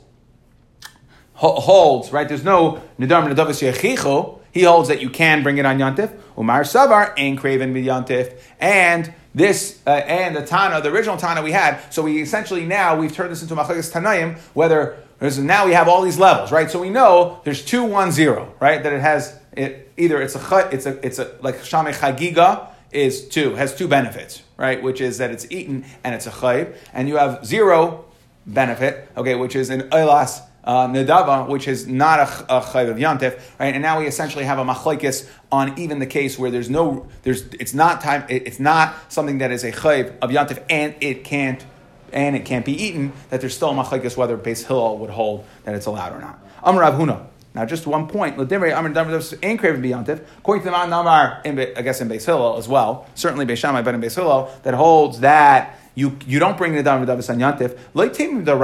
holds 1.35 2.13
right. 2.13 2.29
There's 2.29 2.45
no 2.45 2.83
Nadar 2.99 3.29
Nadavis 3.29 3.61
Yechicho. 3.63 4.41
He 4.53 4.63
holds 4.63 4.89
that 4.89 5.03
you 5.03 5.11
can 5.11 5.43
bring 5.43 5.59
it 5.59 5.67
on 5.67 5.79
Yantif. 5.79 6.17
Umar 6.39 6.63
Savar 6.63 7.13
ain't 7.17 7.41
craven 7.41 7.75
Yantif. 7.75 8.41
And 8.61 9.13
this 9.35 9.81
uh, 9.87 9.91
and 9.91 10.37
the 10.37 10.47
Tana, 10.47 10.81
the 10.81 10.91
original 10.91 11.17
Tana 11.17 11.43
we 11.43 11.53
had. 11.53 11.81
So 11.93 12.03
we 12.03 12.23
essentially 12.23 12.65
now 12.65 12.97
we've 12.97 13.13
turned 13.13 13.33
this 13.33 13.43
into 13.43 13.55
Machlekes 13.55 13.93
Tanayim, 13.93 14.39
whether 14.55 14.99
there's, 15.19 15.39
now 15.39 15.67
we 15.67 15.73
have 15.73 15.89
all 15.89 16.03
these 16.03 16.19
levels, 16.19 16.53
right? 16.53 16.71
So 16.71 16.81
we 16.81 16.91
know 16.91 17.41
there's 17.45 17.65
two 17.65 17.85
one 17.85 18.13
zero, 18.13 18.55
right? 18.61 18.83
That 18.83 18.93
it 18.93 19.01
has 19.01 19.39
it 19.53 19.93
either 19.97 20.21
it's 20.21 20.35
a 20.35 20.69
it's 20.73 20.87
a 20.87 21.07
it's 21.07 21.19
a 21.19 21.37
like 21.41 21.65
Shame 21.65 21.87
Chagiga 21.87 22.69
is 22.91 23.29
two 23.29 23.55
has 23.55 23.75
two 23.75 23.89
benefits, 23.89 24.43
right? 24.57 24.83
Which 24.83 25.01
is 25.01 25.19
that 25.19 25.31
it's 25.31 25.47
eaten 25.51 25.85
and 26.05 26.15
it's 26.15 26.27
a 26.27 26.31
chayv, 26.31 26.77
and 26.93 27.09
you 27.09 27.17
have 27.17 27.45
zero 27.45 28.05
benefit, 28.47 29.09
okay, 29.17 29.35
which 29.35 29.57
is 29.57 29.71
an 29.71 29.89
Eilas 29.91 30.41
uh, 30.65 30.89
Nadava, 30.89 31.47
which 31.49 31.69
is 31.69 31.87
not 31.87 32.19
a, 32.21 32.57
a 32.57 32.61
Chayv 32.63 32.91
of 32.91 32.97
Yantif, 32.97 33.39
right? 33.59 33.75
And 33.75 33.83
now 33.83 33.99
we 34.01 34.07
essentially 34.07 34.45
have 34.45 34.59
a 34.59 34.65
Machlaikis 34.65 35.29
on 35.53 35.79
even 35.79 35.99
the 35.99 36.07
case 36.07 36.39
where 36.39 36.51
there's 36.51 36.71
no, 36.71 37.07
there's, 37.23 37.43
it's 37.61 37.75
not 37.75 38.01
time, 38.01 38.25
it- 38.29 38.47
it's 38.47 38.59
not 38.61 38.95
something 39.13 39.39
that 39.39 39.51
is 39.53 39.63
a 39.65 39.73
Chayv 39.73 40.15
of 40.21 40.31
Yantif 40.31 40.63
and 40.71 40.95
it 41.01 41.23
can't, 41.25 41.65
and 42.13 42.35
it 42.35 42.45
can't 42.45 42.65
be 42.65 42.73
eaten, 42.83 43.13
that 43.31 43.41
there's 43.41 43.55
still 43.55 43.71
a 43.71 43.75
Machlaikis 43.75 44.17
whether 44.17 44.39
Beis 44.39 44.67
Hillel 44.67 44.99
would 44.99 45.11
hold 45.11 45.45
that 45.65 45.75
it's 45.75 45.87
allowed 45.87 46.13
or 46.15 46.21
not. 46.21 46.39
Amr 46.63 46.81
Rav 46.81 46.95
Huna. 46.95 47.27
Now, 47.55 47.65
just 47.65 47.87
one 47.87 48.09
point. 48.09 48.37
L'divrei 48.37 48.77
Amr 48.77 48.91
Davar 48.91 49.39
ain't 49.45 49.61
craven 49.61 49.81
beyontif. 49.81 50.25
According 50.39 50.65
to 50.65 50.71
the 50.71 50.87
Namar, 50.87 51.43
I 51.45 51.83
guess 51.83 52.01
in 52.01 52.09
Beis 52.09 52.25
Hillel 52.27 52.57
as 52.57 52.67
well, 52.67 53.07
certainly 53.15 53.47
Beis 53.47 53.59
Shammai, 53.59 53.83
but 53.83 53.95
in 53.95 54.01
Beis 54.01 54.17
Hillel, 54.17 54.51
that 54.65 54.75
holds 54.75 55.21
that 55.21 55.79
you, 55.95 56.19
you 56.27 56.41
don't 56.41 56.57
bring 56.59 56.75
the 56.75 56.83
Davar 56.83 57.07
Davar 57.07 57.31
on 57.31 57.39
Yantif. 57.39 57.79
Leitim 57.95 58.45
the. 58.45 58.55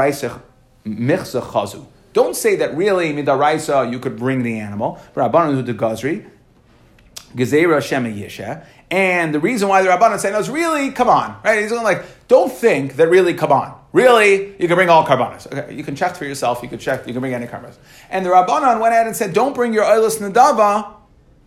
Don't 2.13 2.35
say 2.35 2.57
that 2.57 2.77
really 2.77 3.13
midaraisa 3.13 3.91
you 3.91 3.99
could 3.99 4.17
bring 4.17 4.43
the 4.43 4.59
animal. 4.59 5.01
Rabbanu 5.15 5.65
de 5.65 5.75
Gazri, 5.75 6.29
Gezerah 7.35 7.83
Shema 7.83 8.09
Yisha. 8.09 8.65
And 8.91 9.33
the 9.33 9.39
reason 9.39 9.69
why 9.69 9.83
the 9.83 9.89
Rabbanan 9.89 10.19
saying 10.19 10.33
no 10.33 10.41
is 10.41 10.51
really, 10.51 10.91
come 10.91 11.09
on, 11.09 11.37
right? 11.45 11.63
He's 11.63 11.71
going 11.71 11.85
like, 11.85 12.05
don't 12.27 12.53
think 12.53 12.97
that 12.97 13.09
really, 13.09 13.35
come 13.35 13.53
on. 13.53 13.79
Really, 13.93 14.57
you 14.61 14.67
can 14.67 14.75
bring 14.75 14.89
all 14.89 15.05
carbonas. 15.07 15.47
Okay, 15.47 15.75
you 15.75 15.85
can 15.85 15.95
check 15.95 16.17
for 16.17 16.25
yourself, 16.25 16.61
you 16.63 16.69
can 16.69 16.79
check, 16.79 17.07
you 17.07 17.13
can 17.13 17.21
bring 17.21 17.35
any 17.35 17.47
carbonas. 17.47 17.79
And 18.11 18.27
the 18.27 18.31
Rabbanan 18.31 18.81
went 18.81 18.93
ahead 18.93 19.07
and 19.07 19.15
said, 19.15 19.33
don't 19.33 19.55
bring 19.55 19.73
your 19.73 19.85
oilus 19.85 20.19
nadava 20.19 20.95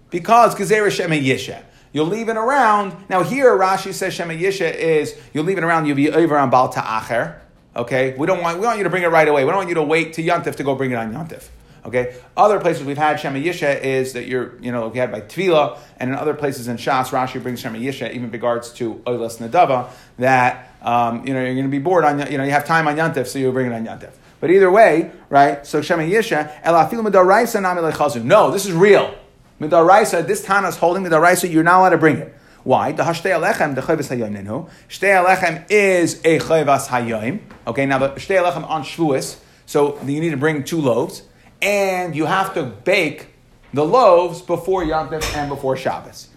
because 0.09 0.55
Gezerah 0.55 0.91
Shema 0.91 1.15
Yisha. 1.15 1.63
You'll 1.91 2.07
leave 2.07 2.29
it 2.29 2.37
around. 2.37 2.95
Now 3.09 3.23
here, 3.23 3.57
Rashi 3.57 3.93
says 3.93 4.13
Shema 4.13 4.33
Yisha 4.33 4.73
is, 4.73 5.15
you'll 5.33 5.43
leave 5.43 5.57
it 5.57 5.63
around, 5.63 5.85
you'll 5.85 5.97
be 5.97 6.09
over 6.11 6.37
on 6.37 6.49
Baal 6.49 6.69
Ta'acher. 6.69 7.41
Okay? 7.75 8.15
We 8.17 8.27
don't 8.27 8.41
want, 8.41 8.59
we 8.59 8.65
want 8.65 8.77
you 8.77 8.83
to 8.83 8.89
bring 8.89 9.03
it 9.03 9.07
right 9.07 9.27
away. 9.27 9.43
We 9.43 9.49
don't 9.49 9.57
want 9.57 9.69
you 9.69 9.75
to 9.75 9.83
wait 9.83 10.13
to 10.13 10.23
Yantif 10.23 10.55
to 10.55 10.63
go 10.63 10.75
bring 10.75 10.91
it 10.91 10.95
on 10.95 11.13
Yantif. 11.13 11.47
Okay. 11.85 12.15
Other 12.37 12.59
places 12.59 12.83
we've 12.83 12.97
had 12.97 13.19
Shema 13.19 13.39
Yisha 13.39 13.81
is 13.81 14.13
that 14.13 14.25
you're, 14.25 14.57
you 14.61 14.71
know, 14.71 14.87
we 14.87 14.99
had 14.99 15.11
by 15.11 15.21
Tvila, 15.21 15.77
and 15.99 16.11
in 16.11 16.15
other 16.15 16.33
places 16.33 16.69
in 16.69 16.77
Shas, 16.77 17.07
Rashi 17.07 17.41
brings 17.43 17.59
Shema 17.59 17.77
Yisha, 17.77 18.11
even 18.13 18.31
regards 18.31 18.71
to 18.73 18.95
Oilas 19.05 19.37
Nadava, 19.39 19.89
that, 20.17 20.71
um, 20.81 21.27
you 21.27 21.33
know, 21.33 21.43
you're 21.43 21.53
going 21.53 21.65
to 21.65 21.71
be 21.71 21.79
bored 21.79 22.05
on, 22.05 22.31
you 22.31 22.37
know, 22.37 22.45
you 22.45 22.51
have 22.51 22.65
time 22.65 22.87
on 22.87 22.95
Yantif, 22.95 23.27
so 23.27 23.37
you 23.37 23.51
bring 23.51 23.69
it 23.71 23.73
on 23.73 23.85
Yantif. 23.85 24.11
But 24.39 24.49
either 24.49 24.71
way, 24.71 25.11
right, 25.29 25.65
so 25.67 25.81
Shema 25.81 26.03
Yisha, 26.03 26.61
Elafilu 26.63 27.05
Midaraisa 27.05 27.61
Nami. 27.61 28.25
No, 28.25 28.51
this 28.51 28.65
is 28.65 28.71
real. 28.71 29.13
Midaraisa, 29.59 30.25
this 30.25 30.43
Tana 30.43 30.69
is 30.69 30.77
holding 30.77 31.03
Midaraisa, 31.03 31.51
you're 31.51 31.63
not 31.63 31.79
allowed 31.79 31.89
to 31.89 31.97
bring 31.97 32.17
it. 32.17 32.33
Why? 32.63 32.93
The 32.93 33.03
hashtei 33.03 33.37
alechem, 33.37 33.75
the 33.75 33.81
chayvas 33.81 34.15
hayoim. 34.15 34.69
Shtei 34.87 35.25
alechem 35.25 35.65
is 35.69 36.21
a 36.23 36.39
chayvas 36.39 36.87
hayoim. 36.87 37.41
Okay, 37.67 37.85
now 37.85 37.99
the 37.99 38.09
shtei 38.09 38.41
alechem 38.41 38.67
on 38.69 38.83
shvuas, 38.83 39.37
so 39.65 39.99
you 40.01 40.21
need 40.21 40.29
to 40.29 40.37
bring 40.37 40.63
two 40.63 40.79
loaves, 40.79 41.23
and 41.61 42.15
you 42.15 42.25
have 42.25 42.53
to 42.53 42.63
bake 42.63 43.27
the 43.73 43.83
loaves 43.83 44.41
before 44.41 44.83
Yom 44.83 45.09
Tov 45.09 45.35
and 45.35 45.49
before 45.49 45.75
Shabbos. 45.75 46.29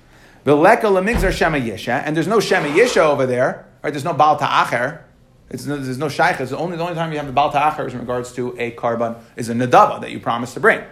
Veleka 0.45 0.83
lemigzar 0.83 1.33
shema 1.33 1.59
yisha, 1.59 2.03
and 2.05 2.17
there's 2.17 2.29
no 2.29 2.41
shema 2.41 2.69
yisha 2.69 2.99
over 2.99 3.27
there, 3.27 3.67
right? 3.83 3.93
There's 3.93 4.05
no 4.05 4.13
bal 4.13 4.37
ta'acher. 4.37 5.03
No, 5.51 5.77
there's 5.77 5.99
no 5.99 6.09
shaykh. 6.09 6.41
It's 6.41 6.51
only 6.51 6.77
the 6.77 6.83
only 6.83 6.97
time 6.97 7.13
you 7.13 7.19
have 7.19 7.27
the 7.27 7.33
bal 7.33 7.53
ta'acher 7.53 7.87
is 7.87 7.95
in 7.95 8.01
regards 8.01 8.33
to 8.33 8.57
a 8.59 8.73
korban 8.73 9.21
is 9.37 9.49
a 9.49 9.55
nadava 9.55 10.01
that 10.01 10.11
you 10.11 10.19
promised 10.19 10.55
to 10.55 10.61
bring. 10.61 10.83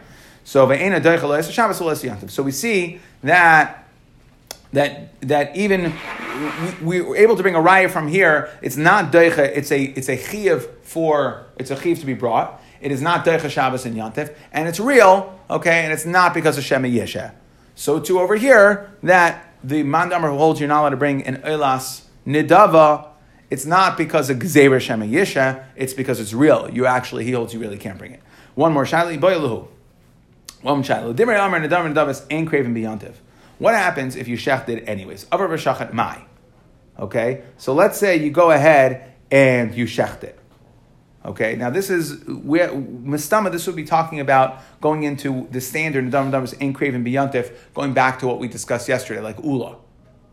So. 0.45 0.69
So 2.29 2.43
we 2.43 2.51
see 2.53 3.01
that 3.23 3.84
that 4.75 5.21
that 5.23 5.57
even 5.57 5.93
we, 6.83 7.01
we 7.01 7.01
were 7.01 7.17
able 7.17 7.37
to 7.37 7.43
bring 7.43 7.55
a 7.55 7.61
raya 7.61 7.91
from 7.91 8.09
here. 8.09 8.51
It's 8.61 8.77
not 8.77 9.13
deicha. 9.13 9.39
It's 9.39 9.71
a 9.71 9.83
it's 9.83 10.09
a 10.09 10.17
chiyuv 10.17 10.69
for 10.83 11.47
it's 11.57 11.71
a 11.71 11.77
chiyuv 11.77 12.01
to 12.01 12.07
be 12.07 12.15
brought. 12.15 12.61
It 12.81 12.93
is 12.93 13.01
not 13.01 13.25
deicha 13.25 13.49
Shabbos 13.49 13.87
and 13.87 13.97
Yantif, 13.97 14.35
and 14.53 14.69
it's 14.69 14.81
real. 14.81 15.39
Okay, 15.49 15.85
and 15.85 15.93
it's 15.93 16.05
not 16.05 16.35
because 16.35 16.59
of 16.59 16.65
Shema 16.65 16.89
Yesha. 16.89 17.33
So 17.75 17.99
too 18.01 18.21
over 18.21 18.37
here 18.37 18.93
that 19.03 19.53
the 19.63 19.83
mandamar 19.83 20.31
who 20.31 20.39
holds 20.39 20.61
you're 20.61 20.69
not 20.69 20.81
allowed 20.81 20.91
to 20.91 20.97
bring 20.97 21.23
an 21.23 21.37
elas 21.43 22.03
nidava. 22.27 23.09
It's 23.51 23.67
not 23.67 23.97
because 23.97 24.31
of 24.31 24.39
gzeira 24.39 24.81
Shema 24.81 25.07
Yesha. 25.07 25.65
It's 25.77 25.95
because 25.95 26.19
it's 26.19 26.33
real. 26.33 26.69
You 26.71 26.87
actually 26.87 27.25
he 27.25 27.33
holds 27.33 27.55
you 27.55 27.61
really 27.61 27.79
can't 27.79 27.99
bring 27.99 28.13
it. 28.13 28.23
One 28.55 28.73
more 28.73 28.85
shayli 28.85 29.21
boyaluhu. 29.21 29.69
One 30.63 30.83
shayli. 30.83 31.15
Dimrei 31.15 31.39
amar 31.45 31.61
nidava 31.61 31.93
nidavas 31.93 32.27
ain't 32.31 32.49
craven 32.49 32.75
beyontiv. 32.75 33.15
What 33.65 33.75
happens 33.75 34.15
if 34.15 34.29
you 34.29 34.37
shecht 34.37 34.69
it 34.69 34.87
anyways? 34.87 35.25
Avar 35.33 35.49
v'shachat 35.49 35.95
mai. 35.95 36.27
Okay, 36.99 37.45
so 37.57 37.73
let's 37.73 37.97
say 37.97 38.15
you 38.15 38.31
go 38.31 38.51
ahead 38.51 39.15
and 39.31 39.75
you 39.75 39.87
shecht 39.87 40.23
it. 40.23 40.39
Okay, 41.25 41.57
now 41.57 41.71
this 41.71 41.89
is 41.89 42.23
where 42.27 42.69
Mistama, 42.69 43.51
this 43.51 43.67
would 43.67 43.75
be 43.75 43.85
talking 43.85 44.21
about 44.21 44.61
going 44.83 45.05
into 45.05 45.49
the 45.51 45.63
standard 45.63 46.05
Nadam 46.05 46.31
Nadamas 46.31 46.55
ain't 46.61 46.75
craven 46.75 47.03
beyontif, 47.03 47.57
going 47.73 47.95
back 47.95 48.19
to 48.19 48.27
what 48.27 48.39
we 48.39 48.49
discussed 48.49 48.87
yesterday, 48.87 49.23
like 49.23 49.43
Ula. 49.43 49.79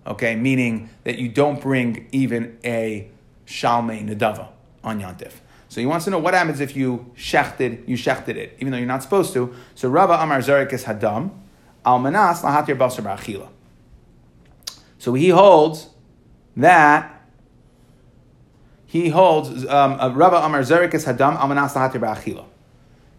Okay, 0.05 0.35
meaning 0.35 0.89
that 1.05 1.17
you 1.17 1.29
don't 1.29 1.61
bring 1.61 2.09
even 2.11 2.57
a 2.65 3.09
Shalmei 3.47 4.05
Nadava 4.05 4.49
on 4.83 4.99
Yantif. 4.99 5.31
So 5.69 5.79
he 5.79 5.85
wants 5.85 6.03
to 6.03 6.11
know 6.11 6.19
what 6.19 6.33
happens 6.33 6.59
if 6.59 6.75
you 6.75 7.13
shechted, 7.15 7.87
you 7.87 7.95
shechted 7.95 8.35
it, 8.35 8.57
even 8.59 8.73
though 8.73 8.77
you're 8.77 8.85
not 8.87 9.03
supposed 9.03 9.31
to. 9.35 9.55
So 9.73 9.87
Rava 9.87 10.15
Amar 10.15 10.39
Zarek 10.39 10.73
is 10.73 10.83
Hadam, 10.83 11.31
Almanas 11.85 12.41
Lahatir 12.41 12.77
Basar 12.77 13.03
Ba'achila. 13.03 13.49
So 14.97 15.13
he 15.13 15.29
holds 15.29 15.89
that 16.55 17.21
he 18.85 19.09
holds 19.09 19.65
um, 19.67 19.99
uh, 19.99 20.09
Rabba 20.09 20.37
Amar 20.37 20.61
Zerikas 20.61 21.05
Hadam 21.05 21.37
Amanas 21.37 21.73
Lahatir 21.73 22.01
Ba'achila. 22.01 22.45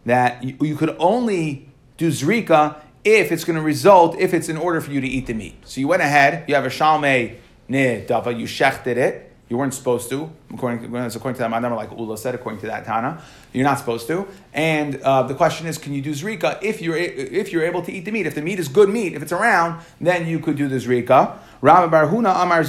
That 0.05 0.44
you, 0.44 0.57
you 0.61 0.77
could 0.77 0.94
only 0.98 1.68
do 1.96 2.09
Zrika 2.09 2.81
if 3.05 3.33
it's 3.33 3.44
going 3.44 3.57
to 3.57 3.62
result, 3.62 4.18
if 4.18 4.35
it's 4.35 4.48
in 4.48 4.57
order 4.57 4.81
for 4.81 4.92
you 4.92 5.01
to 5.01 5.09
eat 5.09 5.27
the 5.27 5.35
meat. 5.35 5.57
So 5.64 5.81
you 5.81 5.88
went 5.88 6.03
ahead, 6.03 6.44
you 6.48 6.55
have 6.55 6.64
a 6.64 6.68
Shalmei 6.68 7.38
Ne 7.68 8.05
Dava, 8.07 8.38
you 8.38 8.46
shechted 8.46 8.96
it, 8.96 9.32
you 9.52 9.58
weren't 9.58 9.74
supposed 9.74 10.08
to, 10.08 10.32
according 10.50 10.80
to, 10.80 10.86
according 10.86 11.34
to 11.34 11.40
that 11.40 11.50
Madama, 11.50 11.76
like 11.76 11.90
Ula 11.90 12.16
said, 12.16 12.34
according 12.34 12.58
to 12.62 12.68
that 12.68 12.86
Tana. 12.86 13.22
You're 13.52 13.66
not 13.66 13.78
supposed 13.78 14.06
to. 14.06 14.26
And 14.54 14.96
uh, 15.02 15.24
the 15.24 15.34
question 15.34 15.66
is, 15.66 15.76
can 15.76 15.92
you 15.92 16.00
do 16.00 16.12
Zrika 16.12 16.58
if 16.62 16.80
you're, 16.80 16.96
if 16.96 17.52
you're 17.52 17.62
able 17.62 17.82
to 17.82 17.92
eat 17.92 18.06
the 18.06 18.12
meat? 18.12 18.24
If 18.24 18.34
the 18.34 18.40
meat 18.40 18.58
is 18.58 18.68
good 18.68 18.88
meat, 18.88 19.12
if 19.12 19.22
it's 19.22 19.30
around, 19.30 19.82
then 20.00 20.26
you 20.26 20.38
could 20.38 20.56
do 20.56 20.68
the 20.68 20.76
Zrika. 20.76 21.36
Rabbi 21.60 22.02
Amar. 22.02 22.64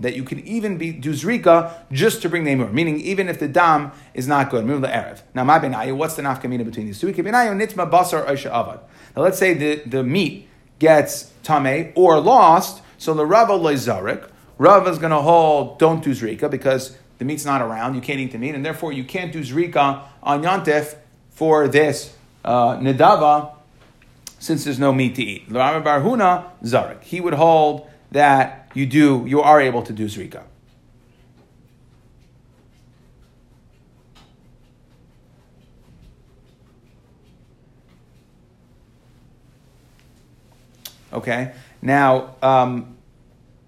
That 0.00 0.12
you 0.16 0.24
can 0.24 0.40
even 0.46 0.78
be, 0.78 0.92
do 0.92 1.12
Zrika 1.12 1.74
just 1.92 2.22
to 2.22 2.30
bring 2.30 2.44
the. 2.44 2.56
Meaning, 2.56 2.98
even 3.02 3.28
if 3.28 3.38
the 3.38 3.46
dam 3.46 3.92
is 4.14 4.26
not 4.26 4.48
good. 4.48 4.66
The 4.66 4.88
Erev. 4.88 5.20
Now, 5.34 5.44
my 5.44 5.58
benayu, 5.58 5.98
what's 5.98 6.14
the 6.14 6.22
nafkamina 6.22 6.64
between 6.64 6.86
these 6.86 6.98
two? 6.98 7.12
Now, 7.12 7.52
let's 9.16 9.38
say 9.38 9.52
the, 9.52 9.82
the 9.84 10.02
meat 10.02 10.48
gets 10.78 11.30
tame 11.42 11.92
or 11.94 12.18
lost, 12.20 12.80
so 12.96 13.12
the 13.12 13.26
Rabba 13.26 13.52
Leizarik, 13.52 14.30
Rav 14.58 14.88
is 14.88 14.98
going 14.98 15.12
to 15.12 15.20
hold 15.20 15.78
don't 15.78 16.02
do 16.02 16.10
zrika 16.10 16.50
because 16.50 16.96
the 17.18 17.24
meat's 17.24 17.44
not 17.44 17.62
around. 17.62 17.94
You 17.94 18.00
can't 18.00 18.20
eat 18.20 18.32
the 18.32 18.38
meat, 18.38 18.54
and 18.54 18.64
therefore 18.64 18.92
you 18.92 19.04
can't 19.04 19.32
do 19.32 19.40
zrika 19.40 20.02
on 20.22 20.42
yontif 20.42 20.96
for 21.30 21.68
this 21.68 22.14
uh, 22.44 22.76
nedava 22.76 23.54
since 24.40 24.64
there's 24.64 24.78
no 24.78 24.92
meat 24.92 25.14
to 25.16 25.22
eat. 25.22 25.44
Rama 25.48 25.84
Barhuna 25.84 26.44
zarik. 26.62 27.02
He 27.02 27.20
would 27.20 27.34
hold 27.34 27.88
that 28.10 28.70
you 28.74 28.86
do 28.86 29.24
you 29.26 29.40
are 29.40 29.60
able 29.60 29.82
to 29.82 29.92
do 29.92 30.06
zrika. 30.06 30.42
Okay. 41.12 41.52
Now, 41.80 42.36
um, 42.42 42.97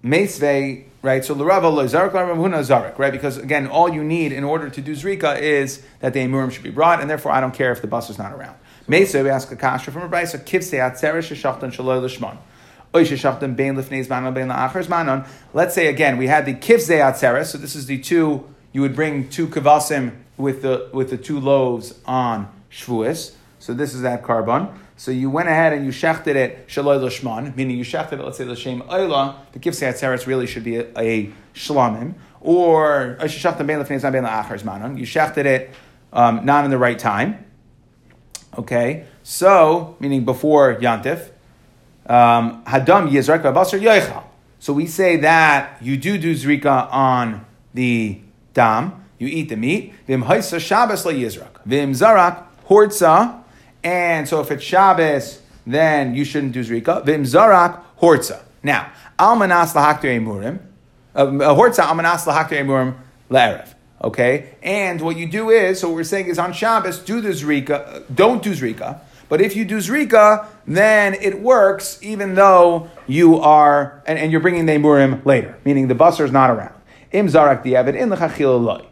Meisvei, 0.03 0.85
right? 1.01 1.23
So 1.23 1.35
Larava 1.35 1.71
Zarik 1.87 2.11
Huna 2.11 2.59
Zarik, 2.59 2.97
right? 2.97 3.11
Because 3.11 3.37
again, 3.37 3.67
all 3.67 3.93
you 3.93 4.03
need 4.03 4.31
in 4.31 4.43
order 4.43 4.69
to 4.69 4.81
do 4.81 4.93
Zrika 4.93 5.39
is 5.39 5.83
that 5.99 6.13
the 6.13 6.19
Emurim 6.19 6.51
should 6.51 6.63
be 6.63 6.71
brought, 6.71 7.01
and 7.01 7.09
therefore 7.09 7.31
I 7.31 7.41
don't 7.41 7.53
care 7.53 7.71
if 7.71 7.81
the 7.81 7.87
bus 7.87 8.09
is 8.09 8.17
not 8.17 8.33
around. 8.33 8.55
Meisvei, 8.87 9.23
we 9.23 9.29
ask 9.29 9.51
a 9.51 9.55
kasha 9.55 9.91
from 9.91 10.01
a 10.01 10.09
brayso, 10.09 10.39
Kivse 10.39 10.79
Atzeresh 10.79 11.35
Shachtan 11.35 11.71
Shaloi 11.71 12.01
Lishman. 12.01 12.37
Let's 12.93 13.05
say 15.75 15.87
again, 15.87 16.17
we 16.17 16.27
had 16.27 16.45
the 16.45 16.53
kivze 16.53 16.99
atzeres. 16.99 17.45
So 17.45 17.57
this 17.57 17.73
is 17.73 17.85
the 17.85 17.97
two. 17.99 18.43
You 18.73 18.81
would 18.81 18.95
bring 18.95 19.29
two 19.29 19.47
kavasim 19.47 20.11
with 20.35 20.61
the 20.61 20.89
with 20.91 21.09
the 21.09 21.15
two 21.15 21.39
loaves 21.39 21.97
on 22.05 22.49
shvuas. 22.69 23.33
So 23.59 23.73
this 23.73 23.93
is 23.93 24.01
that 24.01 24.23
korban. 24.23 24.73
So 25.01 25.09
you 25.09 25.31
went 25.31 25.49
ahead 25.49 25.73
and 25.73 25.83
you 25.83 25.91
shechted 25.91 26.35
it 26.35 26.67
shaloi 26.67 27.01
l'shman, 27.01 27.55
meaning 27.55 27.75
you 27.75 27.83
shechted 27.83 28.19
it, 28.19 28.19
let's 28.19 28.37
say 28.37 28.45
l'shem 28.45 28.83
oila, 28.83 29.35
the 29.51 29.57
kivsei 29.57 29.91
atzeres 29.91 30.27
really 30.27 30.45
should 30.45 30.63
be 30.63 30.75
a, 30.75 30.85
a 30.95 31.33
shlamim, 31.55 32.13
or 32.39 33.17
you 33.19 33.25
shechted 33.25 33.65
it 35.45 35.71
um, 36.13 36.45
not 36.45 36.65
in 36.65 36.69
the 36.69 36.77
right 36.77 36.99
time. 36.99 37.43
Okay, 38.59 39.07
so 39.23 39.95
meaning 39.99 40.23
before 40.23 40.75
yantif, 40.75 41.31
um, 42.05 42.63
hadam 42.65 43.09
yizrak 43.09 43.41
basar 43.41 43.81
yoichal. 43.81 44.23
So 44.59 44.71
we 44.71 44.85
say 44.85 45.17
that 45.17 45.81
you 45.81 45.97
do 45.97 46.19
do 46.19 46.35
zrika 46.35 46.93
on 46.93 47.43
the 47.73 48.21
dam, 48.53 49.03
you 49.17 49.27
eat 49.27 49.49
the 49.49 49.55
meat. 49.55 49.95
Vim 50.05 50.25
haisa 50.25 50.59
shabbos 50.59 51.07
la. 51.07 51.13
Vim 51.65 51.93
zarak 51.93 52.43
hortza 52.69 53.40
and 53.83 54.27
so 54.27 54.41
if 54.41 54.51
it's 54.51 54.63
Shabbos, 54.63 55.41
then 55.65 56.15
you 56.15 56.25
shouldn't 56.25 56.53
do 56.53 56.63
Zrika. 56.63 57.05
Vim 57.05 57.23
Zarak, 57.23 57.81
Hortza. 57.99 58.41
Now, 58.63 58.91
Almanas 59.17 59.73
lahaktir 59.73 60.19
emurim. 60.19 60.59
Uh, 61.13 61.25
hortza 61.55 61.83
almanas 61.83 62.25
lahaktir 62.25 62.59
emurim 62.61 62.95
le'erev. 63.29 63.73
Okay? 64.03 64.55
And 64.63 64.99
what 65.01 65.15
you 65.17 65.27
do 65.27 65.49
is, 65.49 65.79
so 65.79 65.89
what 65.89 65.95
we're 65.95 66.03
saying 66.03 66.27
is 66.27 66.39
on 66.39 66.53
Shabbos, 66.53 66.99
do 66.99 67.21
the 67.21 67.29
Zrika, 67.29 68.03
don't 68.13 68.41
do 68.41 68.51
Zrika. 68.53 69.01
But 69.29 69.41
if 69.41 69.55
you 69.55 69.63
do 69.63 69.77
Zrika, 69.77 70.47
then 70.65 71.13
it 71.13 71.39
works 71.39 71.99
even 72.01 72.35
though 72.35 72.89
you 73.07 73.37
are, 73.39 74.01
and, 74.05 74.17
and 74.17 74.31
you're 74.31 74.41
bringing 74.41 74.65
the 74.65 74.73
Emurim 74.73 75.23
later, 75.25 75.57
meaning 75.63 75.87
the 75.87 75.95
busser 75.95 76.25
is 76.25 76.31
not 76.31 76.49
around. 76.49 76.73
Im 77.11 77.27
Zarak 77.27 77.63
di'evid 77.63 77.95
in 77.95 78.09
l'chachil 78.09 78.85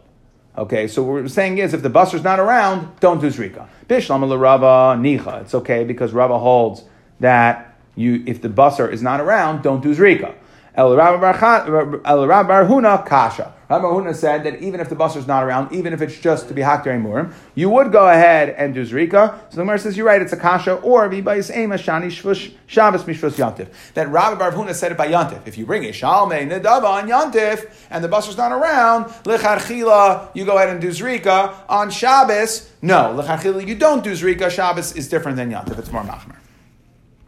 Okay, 0.58 0.88
so 0.88 1.02
what 1.02 1.12
we're 1.12 1.28
saying 1.28 1.58
is 1.58 1.74
if 1.74 1.82
the 1.82 1.90
busser's 1.90 2.24
not 2.24 2.40
around, 2.40 2.98
don't 3.00 3.20
do 3.20 3.28
Zrika. 3.28 3.68
Bishlam 3.88 4.40
Rava 4.40 5.00
Nicha. 5.00 5.42
It's 5.42 5.54
okay 5.54 5.84
because 5.84 6.12
Rava 6.12 6.38
holds 6.38 6.84
that 7.18 7.70
you 7.96 8.22
if 8.26 8.40
the 8.40 8.48
basar 8.48 8.90
is 8.92 9.02
not 9.02 9.20
around, 9.20 9.62
don't 9.62 9.82
do 9.82 9.94
zrika. 9.94 10.34
El 10.74 10.96
Rabbi 10.96 11.32
Barhuna 11.32 13.04
Kasha. 13.06 13.52
Rabbi 13.70 13.84
Barhuna 13.84 14.16
said 14.16 14.42
that 14.42 14.60
even 14.60 14.80
if 14.80 14.88
the 14.88 14.96
basar 14.96 15.18
is 15.18 15.28
not 15.28 15.44
around, 15.44 15.72
even 15.72 15.92
if 15.92 16.02
it's 16.02 16.18
just 16.18 16.48
to 16.48 16.54
be 16.54 16.60
hakter 16.60 16.86
emurim, 16.86 17.32
you 17.54 17.70
would 17.70 17.92
go 17.92 18.08
ahead 18.08 18.50
and 18.58 18.74
do 18.74 18.84
zrika. 18.84 19.38
So 19.50 19.56
the 19.56 19.62
Gemara 19.62 19.78
says 19.78 19.96
you're 19.96 20.06
right, 20.06 20.20
it's 20.20 20.32
a 20.32 20.36
kasha 20.36 20.74
or 20.74 21.08
v'bayis 21.08 21.56
ema 21.56 21.76
shani 21.76 22.06
shvush 22.06 22.52
Shabbos 22.66 23.04
mishvus 23.04 23.36
yantif. 23.36 23.68
That 23.94 24.08
Rabbi 24.08 24.42
Barhuna 24.42 24.74
said 24.74 24.90
it 24.90 24.98
by 24.98 25.06
yantif. 25.06 25.46
If 25.46 25.56
you 25.56 25.66
bring 25.66 25.84
a 25.84 25.90
shalmei 25.90 26.50
nedava 26.50 26.84
on 26.84 27.08
yantif 27.08 27.70
and 27.90 28.02
the 28.02 28.08
basar 28.08 28.30
is 28.30 28.36
not 28.36 28.50
around, 28.50 29.04
lecharchila 29.22 30.30
you 30.34 30.44
go 30.44 30.56
ahead 30.56 30.70
and 30.70 30.80
do 30.80 30.88
zrika 30.88 31.54
on 31.68 31.90
Shabbos. 31.90 32.68
No, 32.82 33.16
lecharchila 33.22 33.64
you 33.64 33.76
don't 33.76 34.02
do 34.02 34.10
zrika. 34.14 34.50
Shabbos 34.50 34.96
is 34.96 35.08
different 35.08 35.36
than 35.36 35.52
yantif. 35.52 35.78
It's 35.78 35.92
more 35.92 36.02
machmer. 36.02 36.39